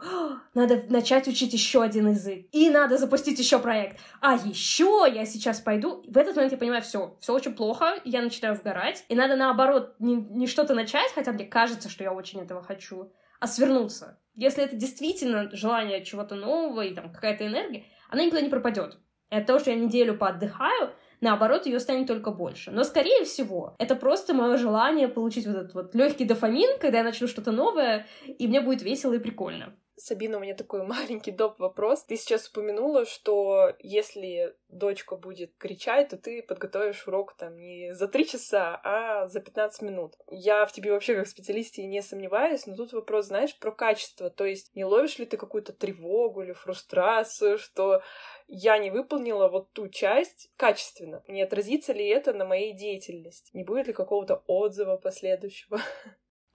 надо 0.55 0.85
начать 0.91 1.27
учить 1.27 1.53
еще 1.53 1.83
один 1.83 2.11
язык, 2.11 2.47
и 2.53 2.71
надо 2.71 2.99
запустить 2.99 3.39
еще 3.41 3.59
проект, 3.59 3.99
а 4.21 4.35
еще 4.35 5.07
я 5.13 5.25
сейчас 5.25 5.59
пойду, 5.59 6.05
в 6.07 6.17
этот 6.17 6.37
момент 6.37 6.53
я 6.53 6.59
понимаю, 6.59 6.83
все, 6.83 7.17
все 7.21 7.33
очень 7.33 7.55
плохо, 7.55 8.01
я 8.05 8.23
начинаю 8.23 8.55
вгорать, 8.55 9.05
и 9.09 9.17
надо 9.17 9.35
наоборот 9.35 9.95
не, 9.99 10.17
не 10.17 10.47
что-то 10.47 10.75
начать, 10.75 11.11
хотя 11.15 11.33
мне 11.33 11.47
кажется, 11.47 11.89
что 11.89 12.05
я 12.05 12.13
очень 12.13 12.41
этого 12.43 12.63
хочу, 12.63 13.11
а 13.41 13.47
свернуться. 13.47 14.21
Если 14.35 14.63
это 14.63 14.77
действительно 14.77 15.51
желание 15.51 16.05
чего-то 16.05 16.35
нового 16.35 16.83
и 16.83 16.95
там 16.95 17.11
какая-то 17.11 17.47
энергия, 17.47 17.87
она 18.09 18.25
никуда 18.25 18.41
не 18.41 18.49
пропадет. 18.49 18.99
И 19.31 19.37
от 19.37 19.47
того, 19.47 19.59
что 19.59 19.71
я 19.71 19.77
неделю 19.77 20.17
поотдыхаю, 20.17 20.91
наоборот, 21.21 21.67
ее 21.67 21.81
станет 21.81 22.07
только 22.07 22.31
больше. 22.31 22.71
Но, 22.71 22.85
скорее 22.85 23.25
всего, 23.25 23.75
это 23.79 23.95
просто 23.95 24.35
мое 24.35 24.57
желание 24.57 25.09
получить 25.09 25.47
вот 25.47 25.57
этот 25.57 25.75
вот 25.75 25.95
легкий 25.95 26.25
дофамин, 26.25 26.79
когда 26.81 26.99
я 26.99 27.05
начну 27.05 27.27
что-то 27.27 27.53
новое, 27.53 28.07
и 28.27 28.49
мне 28.49 28.61
будет 28.61 28.83
весело 28.83 29.13
и 29.13 29.19
прикольно. 29.19 29.75
Сабина, 29.99 30.39
у 30.39 30.41
меня 30.41 30.55
такой 30.55 30.83
маленький 30.87 31.31
доп. 31.31 31.59
вопрос. 31.59 32.05
Ты 32.05 32.17
сейчас 32.17 32.49
упомянула, 32.49 33.05
что 33.05 33.75
если 33.81 34.57
дочка 34.69 35.17
будет 35.17 35.57
кричать, 35.57 36.11
то 36.11 36.17
ты 36.17 36.43
подготовишь 36.43 37.07
урок 37.07 37.35
там 37.37 37.57
не 37.57 37.95
за 37.95 38.09
три 38.09 38.27
часа, 38.27 38.81
а 38.85 39.27
за 39.27 39.41
15 39.41 39.83
минут. 39.83 40.15
Я 40.31 40.67
в 40.67 40.73
тебе 40.73 40.93
вообще 40.93 41.17
как 41.17 41.27
специалисте 41.27 41.85
не 41.85 42.01
сомневаюсь, 42.03 42.67
но 42.67 42.77
тут 42.77 42.93
вопрос, 42.93 43.27
знаешь, 43.27 43.59
про 43.59 43.73
качество. 43.73 44.31
То 44.31 44.45
есть 44.45 44.75
не 44.75 44.85
ловишь 44.85 45.19
ли 45.19 45.27
ты 45.27 45.37
какую-то 45.37 45.73
тревогу 45.73 46.43
или 46.43 46.53
фрустрацию, 46.53 47.59
что 47.59 48.03
я 48.47 48.79
не 48.79 48.91
выполнила 48.91 49.49
вот 49.49 49.73
ту 49.73 49.89
часть 49.89 50.51
качественно. 50.57 51.23
Не 51.29 51.43
отразится 51.43 51.93
ли 51.93 52.07
это 52.07 52.33
на 52.33 52.45
моей 52.45 52.73
деятельности? 52.73 53.51
Не 53.53 53.65
будет 53.65 53.89
ли 53.89 53.93
какого-то 53.93 54.43
отзыва 54.47 54.97
последующего? 54.97 55.81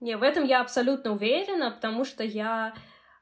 Не, 0.00 0.16
в 0.16 0.22
этом 0.22 0.44
я 0.44 0.60
абсолютно 0.60 1.12
уверена, 1.12 1.70
потому 1.70 2.04
что 2.04 2.24
я 2.24 2.74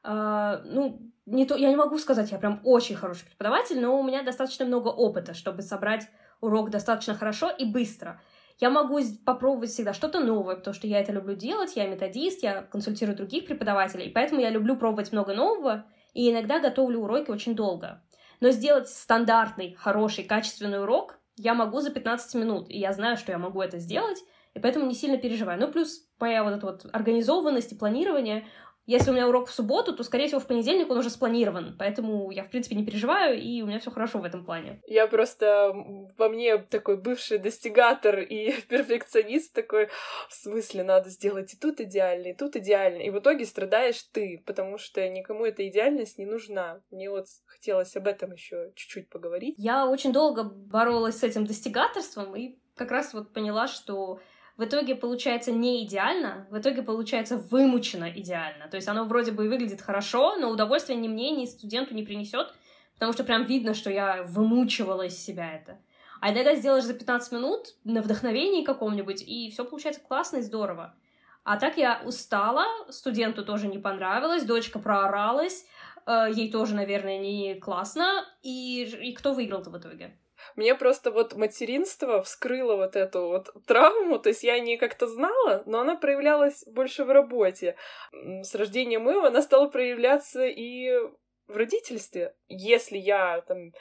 ну, 0.03 1.11
не 1.25 1.45
то, 1.45 1.55
я 1.55 1.69
не 1.69 1.75
могу 1.75 1.97
сказать, 1.97 2.31
я 2.31 2.37
прям 2.37 2.59
очень 2.63 2.95
хороший 2.95 3.25
преподаватель, 3.25 3.79
но 3.79 3.97
у 3.99 4.03
меня 4.03 4.23
достаточно 4.23 4.65
много 4.65 4.89
опыта, 4.89 5.33
чтобы 5.33 5.61
собрать 5.61 6.09
урок 6.41 6.69
достаточно 6.69 7.13
хорошо 7.13 7.49
и 7.49 7.65
быстро. 7.65 8.21
Я 8.59 8.69
могу 8.69 8.99
попробовать 9.25 9.71
всегда 9.71 9.93
что-то 9.93 10.19
новое, 10.19 10.55
потому 10.55 10.73
что 10.73 10.87
я 10.87 10.99
это 10.99 11.11
люблю 11.11 11.35
делать, 11.35 11.75
я 11.75 11.87
методист, 11.87 12.43
я 12.43 12.61
консультирую 12.61 13.17
других 13.17 13.45
преподавателей, 13.45 14.11
поэтому 14.11 14.41
я 14.41 14.49
люблю 14.49 14.75
пробовать 14.75 15.11
много 15.11 15.33
нового, 15.33 15.85
и 16.13 16.31
иногда 16.31 16.59
готовлю 16.59 16.99
уроки 16.99 17.31
очень 17.31 17.55
долго. 17.55 18.03
Но 18.39 18.51
сделать 18.51 18.89
стандартный, 18.89 19.73
хороший, 19.73 20.25
качественный 20.25 20.81
урок 20.81 21.17
я 21.35 21.53
могу 21.55 21.79
за 21.79 21.89
15 21.89 22.35
минут, 22.35 22.69
и 22.69 22.77
я 22.77 22.93
знаю, 22.93 23.17
что 23.17 23.31
я 23.31 23.39
могу 23.39 23.61
это 23.61 23.79
сделать, 23.79 24.19
и 24.53 24.59
поэтому 24.59 24.85
не 24.85 24.93
сильно 24.93 25.17
переживаю. 25.17 25.59
Ну, 25.59 25.71
плюс 25.71 26.07
моя 26.19 26.43
вот 26.43 26.53
эта 26.53 26.65
вот 26.65 26.85
организованность 26.93 27.71
и 27.71 27.75
планирование, 27.75 28.45
если 28.85 29.11
у 29.11 29.13
меня 29.13 29.27
урок 29.27 29.47
в 29.47 29.53
субботу, 29.53 29.95
то, 29.95 30.03
скорее 30.03 30.27
всего, 30.27 30.41
в 30.41 30.47
понедельник 30.47 30.89
он 30.89 30.97
уже 30.97 31.09
спланирован. 31.09 31.75
Поэтому 31.79 32.29
я, 32.31 32.43
в 32.43 32.49
принципе, 32.49 32.75
не 32.75 32.85
переживаю, 32.85 33.39
и 33.41 33.61
у 33.61 33.67
меня 33.67 33.79
все 33.79 33.91
хорошо 33.91 34.19
в 34.19 34.25
этом 34.25 34.43
плане. 34.43 34.81
Я 34.85 35.07
просто 35.07 35.73
во 36.17 36.29
мне 36.29 36.57
такой 36.57 36.97
бывший 36.97 37.37
достигатор 37.37 38.19
и 38.19 38.51
перфекционист 38.67 39.53
такой, 39.53 39.87
в 40.29 40.33
смысле, 40.33 40.83
надо 40.83 41.09
сделать 41.09 41.53
и 41.53 41.57
тут 41.57 41.79
идеально, 41.79 42.27
и 42.27 42.33
тут 42.35 42.55
идеально. 42.55 43.01
И 43.01 43.09
в 43.09 43.19
итоге 43.19 43.45
страдаешь 43.45 44.03
ты, 44.11 44.43
потому 44.45 44.77
что 44.77 45.07
никому 45.07 45.45
эта 45.45 45.67
идеальность 45.67 46.17
не 46.17 46.25
нужна. 46.25 46.81
Мне 46.91 47.09
вот 47.09 47.27
хотелось 47.45 47.95
об 47.95 48.07
этом 48.07 48.33
еще 48.33 48.71
чуть-чуть 48.75 49.09
поговорить. 49.09 49.55
Я 49.57 49.87
очень 49.87 50.11
долго 50.11 50.43
боролась 50.43 51.19
с 51.19 51.23
этим 51.23 51.45
достигаторством 51.45 52.35
и 52.35 52.57
как 52.75 52.91
раз 52.91 53.13
вот 53.13 53.33
поняла, 53.33 53.67
что 53.67 54.19
в 54.57 54.63
итоге 54.63 54.95
получается 54.95 55.51
не 55.51 55.83
идеально, 55.85 56.47
в 56.51 56.59
итоге 56.59 56.83
получается 56.83 57.37
вымучено 57.37 58.11
идеально. 58.11 58.67
То 58.67 58.77
есть 58.77 58.87
оно 58.87 59.05
вроде 59.05 59.31
бы 59.31 59.47
выглядит 59.47 59.81
хорошо, 59.81 60.35
но 60.35 60.49
удовольствия 60.49 60.95
ни 60.95 61.07
мне, 61.07 61.31
ни 61.31 61.45
студенту 61.45 61.95
не 61.95 62.03
принесет, 62.03 62.53
потому 62.93 63.13
что 63.13 63.23
прям 63.23 63.45
видно, 63.45 63.73
что 63.73 63.89
я 63.89 64.23
вымучивала 64.23 65.03
из 65.03 65.17
себя 65.17 65.51
это. 65.51 65.79
А 66.21 66.31
иногда 66.31 66.55
сделаешь 66.55 66.85
за 66.85 66.93
15 66.93 67.31
минут 67.33 67.75
на 67.83 68.01
вдохновении 68.01 68.63
каком-нибудь, 68.63 69.23
и 69.23 69.49
все 69.51 69.65
получается 69.65 70.01
классно 70.01 70.37
и 70.37 70.41
здорово. 70.41 70.95
А 71.43 71.57
так 71.57 71.77
я 71.77 72.01
устала, 72.05 72.65
студенту 72.89 73.43
тоже 73.43 73.67
не 73.67 73.77
понравилось, 73.77 74.45
дочка 74.45 74.79
прооралась, 74.79 75.65
э, 76.05 76.27
ей 76.33 76.49
тоже, 76.49 76.75
наверное, 76.75 77.17
не 77.17 77.55
классно. 77.55 78.25
И, 78.41 78.83
и 79.01 79.13
кто 79.13 79.33
выиграл-то 79.33 79.69
в 79.69 79.77
итоге? 79.77 80.17
Мне 80.55 80.75
просто 80.75 81.11
вот 81.11 81.35
материнство 81.35 82.21
вскрыло 82.23 82.75
вот 82.75 82.95
эту 82.95 83.27
вот 83.27 83.49
травму, 83.65 84.19
то 84.19 84.29
есть 84.29 84.43
я 84.43 84.59
не 84.59 84.77
как-то 84.77 85.07
знала, 85.07 85.63
но 85.65 85.79
она 85.79 85.95
проявлялась 85.95 86.63
больше 86.67 87.03
в 87.03 87.11
работе. 87.11 87.75
С 88.11 88.53
рождением 88.55 89.09
Эва 89.11 89.27
она 89.27 89.41
стала 89.41 89.67
проявляться 89.67 90.45
и 90.45 90.91
в 91.47 91.55
родительстве. 91.55 92.35
Если 92.47 92.97
я 92.97 93.41
там 93.41 93.71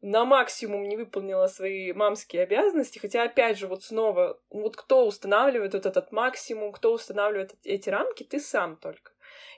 на 0.00 0.24
максимум 0.24 0.88
не 0.88 0.96
выполнила 0.96 1.46
свои 1.46 1.92
мамские 1.92 2.42
обязанности, 2.42 2.98
хотя, 2.98 3.22
опять 3.22 3.56
же, 3.56 3.68
вот 3.68 3.84
снова, 3.84 4.40
вот 4.50 4.76
кто 4.76 5.06
устанавливает 5.06 5.74
вот 5.74 5.86
этот 5.86 6.10
максимум, 6.10 6.72
кто 6.72 6.92
устанавливает 6.92 7.54
эти 7.62 7.88
рамки, 7.88 8.24
ты 8.24 8.40
сам 8.40 8.76
только. 8.76 9.11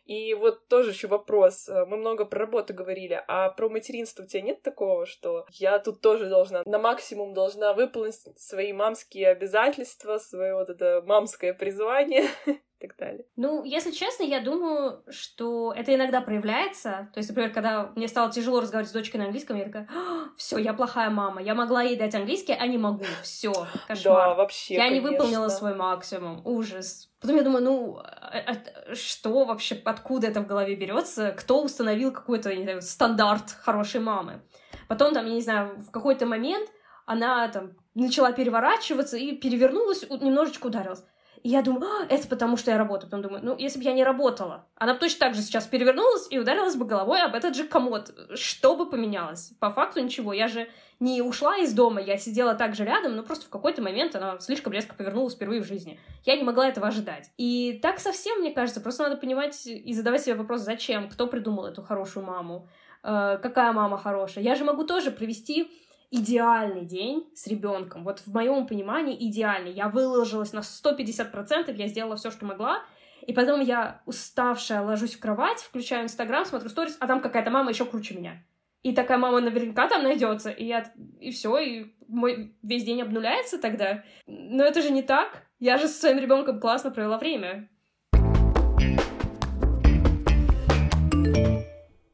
И 0.05 0.35
вот 0.35 0.69
тоже 0.69 0.91
еще 0.91 1.09
вопрос. 1.09 1.69
Э, 1.69 1.87
мы 1.87 1.97
много 1.97 2.25
про 2.25 2.41
работу 2.41 2.75
говорили, 2.75 3.23
а 3.27 3.51
про 3.51 3.69
материнство 3.69 4.23
у 4.23 4.27
тебя 4.27 4.43
нет 4.43 4.63
такого, 4.63 5.07
что 5.07 5.47
я 5.53 5.79
тут 5.79 6.01
тоже 6.01 6.29
должна, 6.29 6.63
на 6.67 6.79
максимум 6.79 7.33
должна 7.33 7.73
выполнить 7.73 8.21
свои 8.37 8.73
мамские 8.73 9.29
обязательства, 9.29 10.19
свое 10.19 10.55
вот 10.55 10.69
это 10.69 11.03
мамское 11.07 11.55
призвание? 11.55 12.25
так 12.79 12.97
далее. 12.97 13.25
Ну, 13.37 13.65
если 13.65 13.91
честно, 13.91 14.25
я 14.25 14.41
думаю, 14.41 15.03
что 15.09 15.73
это 15.77 15.95
иногда 15.95 16.21
проявляется. 16.21 17.09
То 17.13 17.19
есть, 17.19 17.29
например, 17.29 17.53
когда 17.53 17.93
мне 17.95 18.09
стало 18.09 18.31
тяжело 18.31 18.61
разговаривать 18.61 18.91
с 18.91 18.93
дочкой 18.93 19.21
на 19.21 19.27
английском, 19.27 19.57
я 19.57 19.65
такая, 19.65 19.89
все, 20.37 20.59
я 20.59 20.75
плохая 20.75 21.11
мама, 21.11 21.43
я 21.43 21.55
могла 21.55 21.83
ей 21.83 21.97
дать 21.97 22.15
английский, 22.15 22.53
а 22.53 22.67
не 22.67 22.79
могу, 22.79 23.05
все, 23.23 23.53
кошмар. 23.89 24.31
Да, 24.31 24.35
вообще, 24.35 24.75
Я 24.75 24.81
конечно. 24.89 25.07
не 25.07 25.13
выполнила 25.13 25.49
свой 25.49 25.75
максимум, 25.75 26.43
ужас. 26.45 27.11
Потом 27.21 27.37
я 27.37 27.43
думаю, 27.43 27.65
ну, 27.65 27.99
а, 27.99 28.43
а, 28.47 28.95
что 28.95 29.45
вообще, 29.45 29.81
откуда 29.85 30.27
это 30.27 30.41
в 30.41 30.47
голове 30.47 30.75
берется? 30.75 31.33
Кто 31.33 31.63
установил 31.63 32.13
какой-то, 32.13 32.55
не 32.55 32.65
знаю, 32.65 32.83
стандарт 32.83 33.51
хорошей 33.51 34.01
мамы? 34.01 34.43
Потом, 34.89 35.15
там, 35.15 35.27
я 35.27 35.35
не 35.35 35.41
знаю, 35.41 35.81
в 35.81 35.91
какой-то 35.91 36.27
момент 36.27 36.69
она 37.07 37.49
там 37.49 37.77
начала 37.95 38.33
переворачиваться 38.33 39.17
и 39.17 39.37
перевернулась, 39.37 40.03
немножечко 40.11 40.67
ударилась. 40.67 41.05
И 41.45 41.51
я 41.51 41.61
думаю, 41.61 41.85
а, 41.85 42.07
это 42.09 42.27
потому, 42.27 42.57
что 42.57 42.71
я 42.71 42.79
работаю. 42.79 43.11
Потом 43.11 43.21
думаю, 43.21 43.45
ну, 43.45 43.55
если 43.59 43.79
бы 43.79 43.85
я 43.85 43.93
не 43.93 44.03
работала, 44.03 44.67
она 44.77 44.95
бы 44.95 45.01
точно 45.01 45.21
так 45.27 45.35
же 45.35 45.43
сейчас 45.43 45.67
перевернулась 45.67 46.27
и 46.31 46.39
ударилась 46.39 46.75
бы 46.75 46.87
головой 46.87 47.21
об 47.21 47.35
этот 47.35 47.55
же 47.55 47.65
комод. 47.65 48.15
Что 48.35 48.75
бы 48.75 48.89
поменялось? 48.89 49.53
По 49.61 49.71
факту 49.71 50.01
ничего. 50.01 50.33
Я 50.33 50.49
же 50.49 50.71
не 51.01 51.21
ушла 51.21 51.59
из 51.59 51.75
дома, 51.75 52.01
я 52.01 52.17
сидела 52.17 52.55
так 52.55 52.75
же 52.75 52.85
рядом, 52.87 53.15
но 53.15 53.23
просто 53.23 53.45
в 53.45 53.51
какой-то 53.51 53.83
момент 53.83 54.17
она 54.17 54.41
слишком 54.41 54.73
резко 54.73 54.95
повернулась 54.95 55.35
впервые 55.35 55.61
в 55.61 55.67
жизни. 55.67 56.01
Я 56.25 56.37
не 56.37 56.45
могла 56.45 56.67
этого 56.67 56.87
ожидать. 56.87 57.31
И 57.37 57.79
так 57.83 58.01
совсем, 58.01 58.39
мне 58.39 58.53
кажется, 58.53 58.81
просто 58.81 59.03
надо 59.03 59.19
понимать 59.19 59.67
и 59.67 59.93
задавать 59.93 60.23
себе 60.23 60.37
вопрос, 60.37 60.63
зачем, 60.63 61.11
кто 61.11 61.27
придумал 61.27 61.67
эту 61.67 61.83
хорошую 61.83 62.25
маму, 62.25 62.71
э, 63.03 63.39
какая 63.43 63.71
мама 63.75 63.99
хорошая. 63.99 64.43
Я 64.45 64.55
же 64.55 64.65
могу 64.65 64.85
тоже 64.85 65.11
провести 65.11 65.71
идеальный 66.15 66.85
день 66.85 67.29
с 67.35 67.49
ребенком. 67.49 68.05
Вот 68.05 68.21
в 68.21 68.33
моем 68.33 68.69
понимании 68.69 69.17
идеальный. 69.29 69.73
Я 69.73 69.89
выложилась 69.89 70.53
на 70.53 70.61
150%, 70.61 71.75
я 71.75 71.89
сделала 71.89 72.15
все, 72.15 72.31
что 72.31 72.47
могла, 72.47 72.85
и 73.27 73.33
потом 73.33 73.61
я 73.61 74.01
уставшая 74.07 74.83
ложусь 74.83 75.17
в 75.17 75.21
кровать, 75.21 75.59
включаю 75.59 76.05
Инстаграм, 76.05 76.45
смотрю 76.45 76.69
сторис, 76.69 76.97
а 77.01 77.09
там 77.09 77.21
какая-то 77.21 77.51
мама 77.51 77.71
еще 77.71 77.85
круче 77.85 78.15
меня. 78.15 78.45
И 78.85 78.95
такая 78.95 79.19
мама 79.19 79.41
наверняка 79.41 79.89
там 79.89 80.05
найдется, 80.05 80.51
и 80.51 80.67
я 80.67 80.85
и 81.19 81.33
все, 81.33 81.59
и 81.59 81.95
мой 82.07 82.55
весь 82.63 82.85
день 82.85 83.03
обнуляется 83.03 83.59
тогда. 83.59 84.05
Но 84.27 84.63
это 84.63 84.83
же 84.83 84.91
не 84.91 85.03
так. 85.03 85.43
Я 85.59 85.79
же 85.79 85.89
со 85.89 85.99
своим 85.99 86.19
ребенком 86.19 86.61
классно 86.61 86.91
провела 86.91 87.19
время. 87.19 87.71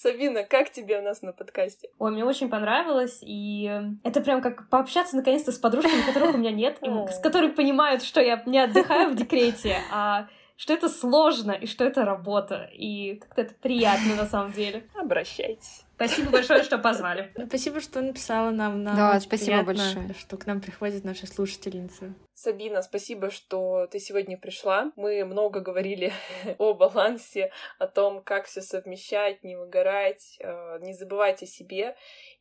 Сабина, 0.03 0.45
как 0.45 0.71
тебе 0.71 0.99
у 0.99 1.03
нас 1.03 1.21
на 1.21 1.35
подкасте? 1.35 1.91
Ой, 1.99 2.11
мне 2.11 2.25
очень 2.25 2.49
понравилось, 2.49 3.19
и 3.21 3.71
это 4.03 4.23
прям 4.23 4.41
как 4.41 4.71
пообщаться 4.71 5.15
наконец-то 5.15 5.53
с 5.53 5.59
подружками, 5.59 6.01
которых 6.07 6.35
у 6.35 6.39
меня 6.39 6.53
нет, 6.53 6.79
с 7.11 7.19
которыми 7.19 7.51
понимают, 7.53 8.03
что 8.03 8.23
я 8.23 8.43
не 8.47 8.61
отдыхаю 8.61 9.11
в 9.11 9.15
декрете, 9.15 9.77
а 9.93 10.29
что 10.57 10.73
это 10.73 10.89
сложно 10.89 11.53
и 11.53 11.67
что 11.67 11.85
это 11.85 12.07
работа, 12.07 12.71
и 12.73 13.17
как-то 13.17 13.43
это 13.43 13.55
приятно 13.61 14.15
на 14.15 14.25
самом 14.25 14.53
деле. 14.53 14.87
Обращайтесь. 14.95 15.85
Спасибо 16.01 16.31
большое, 16.31 16.63
что 16.63 16.79
позвали. 16.79 17.31
Спасибо, 17.49 17.81
что 17.81 18.01
написала 18.01 18.51
нам. 18.51 18.83
нам 18.83 18.97
да, 18.97 19.21
спасибо 19.21 19.63
приятно, 19.63 19.75
большое. 19.75 20.15
Что 20.19 20.39
к 20.39 20.47
нам 20.47 20.63
приходят 20.63 21.05
наши 21.05 21.27
слушательницы. 21.27 22.15
Сабина, 22.33 22.81
спасибо, 22.81 23.29
что 23.29 23.87
ты 23.87 23.99
сегодня 23.99 24.39
пришла. 24.39 24.93
Мы 24.97 25.27
много 25.27 25.61
говорили 25.61 26.11
о 26.59 26.73
балансе, 26.73 27.53
о 27.79 27.87
том, 27.87 28.23
как 28.23 28.47
все 28.47 28.63
совмещать, 28.63 29.45
не 29.45 29.57
выгорать, 29.57 30.39
э, 30.41 30.79
не 30.81 30.95
забывать 30.95 31.43
о 31.43 31.47
себе. 31.47 31.95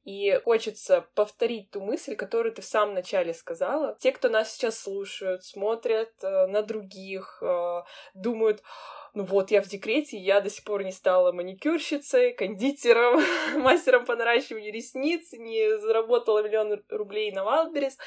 И 0.06 0.40
хочется 0.46 1.06
повторить 1.14 1.70
ту 1.72 1.82
мысль, 1.82 2.16
которую 2.16 2.54
ты 2.54 2.62
в 2.62 2.66
самом 2.66 2.94
начале 2.94 3.34
сказала. 3.34 3.98
Те, 4.00 4.14
кто 4.14 4.30
нас 4.30 4.54
сейчас 4.54 4.80
слушают, 4.80 5.44
смотрят 5.44 6.14
э, 6.24 6.48
на 6.48 6.62
других, 6.62 7.40
э, 7.42 7.82
думают, 8.14 8.64
ну 9.14 9.24
вот, 9.24 9.52
я 9.52 9.62
в 9.62 9.68
декрете, 9.68 10.18
я 10.18 10.42
до 10.42 10.50
сих 10.50 10.64
пор 10.64 10.84
не 10.84 10.92
стала 10.92 11.32
маникюрщицей, 11.32 12.34
кондитером, 12.34 13.22
мастером 13.62 14.06
по 14.06 14.16
наращиванию 14.16 14.74
ресниц, 14.74 15.34
не 15.34 15.78
заработала 15.80 16.44
миллион 16.44 16.84
рублей 16.90 17.32
на 17.32 17.40
Wildberries, 17.40 17.98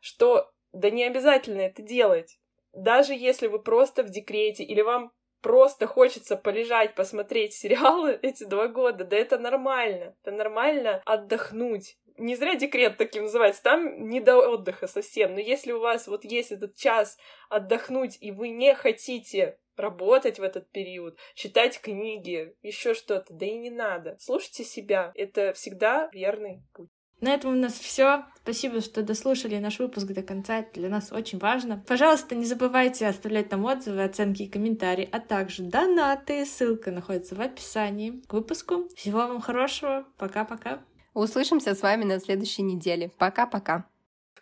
что 0.00 0.50
да 0.72 0.90
не 0.90 1.04
обязательно 1.04 1.62
это 1.62 1.82
делать. 1.82 2.38
Даже 2.72 3.14
если 3.14 3.46
вы 3.46 3.60
просто 3.60 4.02
в 4.02 4.10
декрете 4.10 4.62
или 4.62 4.82
вам 4.82 5.12
просто 5.40 5.86
хочется 5.86 6.36
полежать, 6.36 6.94
посмотреть 6.94 7.52
сериалы 7.54 8.18
эти 8.22 8.44
два 8.44 8.68
года, 8.68 9.04
да 9.04 9.16
это 9.16 9.38
нормально. 9.38 10.16
Это 10.22 10.32
нормально 10.32 11.02
отдохнуть. 11.04 11.96
Не 12.16 12.34
зря 12.34 12.56
декрет 12.56 12.96
таким 12.96 13.24
называется, 13.24 13.62
там 13.62 14.08
не 14.08 14.20
до 14.20 14.36
отдыха 14.38 14.88
совсем. 14.88 15.34
Но 15.34 15.40
если 15.40 15.70
у 15.72 15.80
вас 15.80 16.08
вот 16.08 16.24
есть 16.24 16.50
этот 16.50 16.74
час 16.74 17.16
отдохнуть, 17.48 18.18
и 18.20 18.32
вы 18.32 18.48
не 18.48 18.74
хотите 18.74 19.58
работать 19.78 20.38
в 20.38 20.42
этот 20.42 20.70
период, 20.70 21.16
читать 21.34 21.80
книги, 21.80 22.54
еще 22.62 22.94
что-то, 22.94 23.32
да 23.32 23.46
и 23.46 23.56
не 23.56 23.70
надо. 23.70 24.16
Слушайте 24.20 24.64
себя, 24.64 25.12
это 25.14 25.52
всегда 25.52 26.08
верный 26.12 26.62
путь. 26.74 26.90
На 27.20 27.34
этом 27.34 27.50
у 27.52 27.56
нас 27.56 27.72
все. 27.72 28.24
Спасибо, 28.36 28.80
что 28.80 29.02
дослушали 29.02 29.58
наш 29.58 29.80
выпуск 29.80 30.06
до 30.06 30.22
конца. 30.22 30.60
Это 30.60 30.74
для 30.74 30.88
нас 30.88 31.10
очень 31.10 31.38
важно. 31.38 31.82
Пожалуйста, 31.88 32.36
не 32.36 32.44
забывайте 32.44 33.08
оставлять 33.08 33.50
нам 33.50 33.64
отзывы, 33.64 34.04
оценки 34.04 34.42
и 34.42 34.48
комментарии, 34.48 35.08
а 35.10 35.18
также 35.18 35.64
донаты. 35.64 36.46
Ссылка 36.46 36.92
находится 36.92 37.34
в 37.34 37.40
описании 37.40 38.22
к 38.28 38.32
выпуску. 38.32 38.88
Всего 38.94 39.18
вам 39.18 39.40
хорошего. 39.40 40.06
Пока-пока. 40.16 40.84
Услышимся 41.12 41.74
с 41.74 41.82
вами 41.82 42.04
на 42.04 42.20
следующей 42.20 42.62
неделе. 42.62 43.10
Пока-пока. 43.18 43.88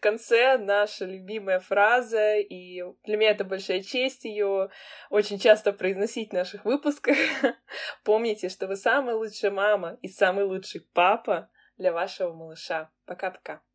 Конце 0.06 0.56
наша 0.56 1.04
любимая 1.04 1.58
фраза, 1.58 2.36
и 2.36 2.80
для 3.02 3.16
меня 3.16 3.32
это 3.32 3.42
большая 3.42 3.82
честь 3.82 4.24
ее 4.24 4.70
очень 5.10 5.36
часто 5.36 5.72
произносить 5.72 6.30
в 6.30 6.32
наших 6.32 6.64
выпусках. 6.64 7.16
Помните, 8.04 8.48
что 8.48 8.68
вы 8.68 8.76
самая 8.76 9.16
лучшая 9.16 9.50
мама 9.50 9.98
и 10.02 10.08
самый 10.08 10.44
лучший 10.44 10.86
папа, 10.92 11.50
для 11.76 11.92
вашего 11.92 12.32
малыша. 12.32 12.88
Пока-пока. 13.04 13.65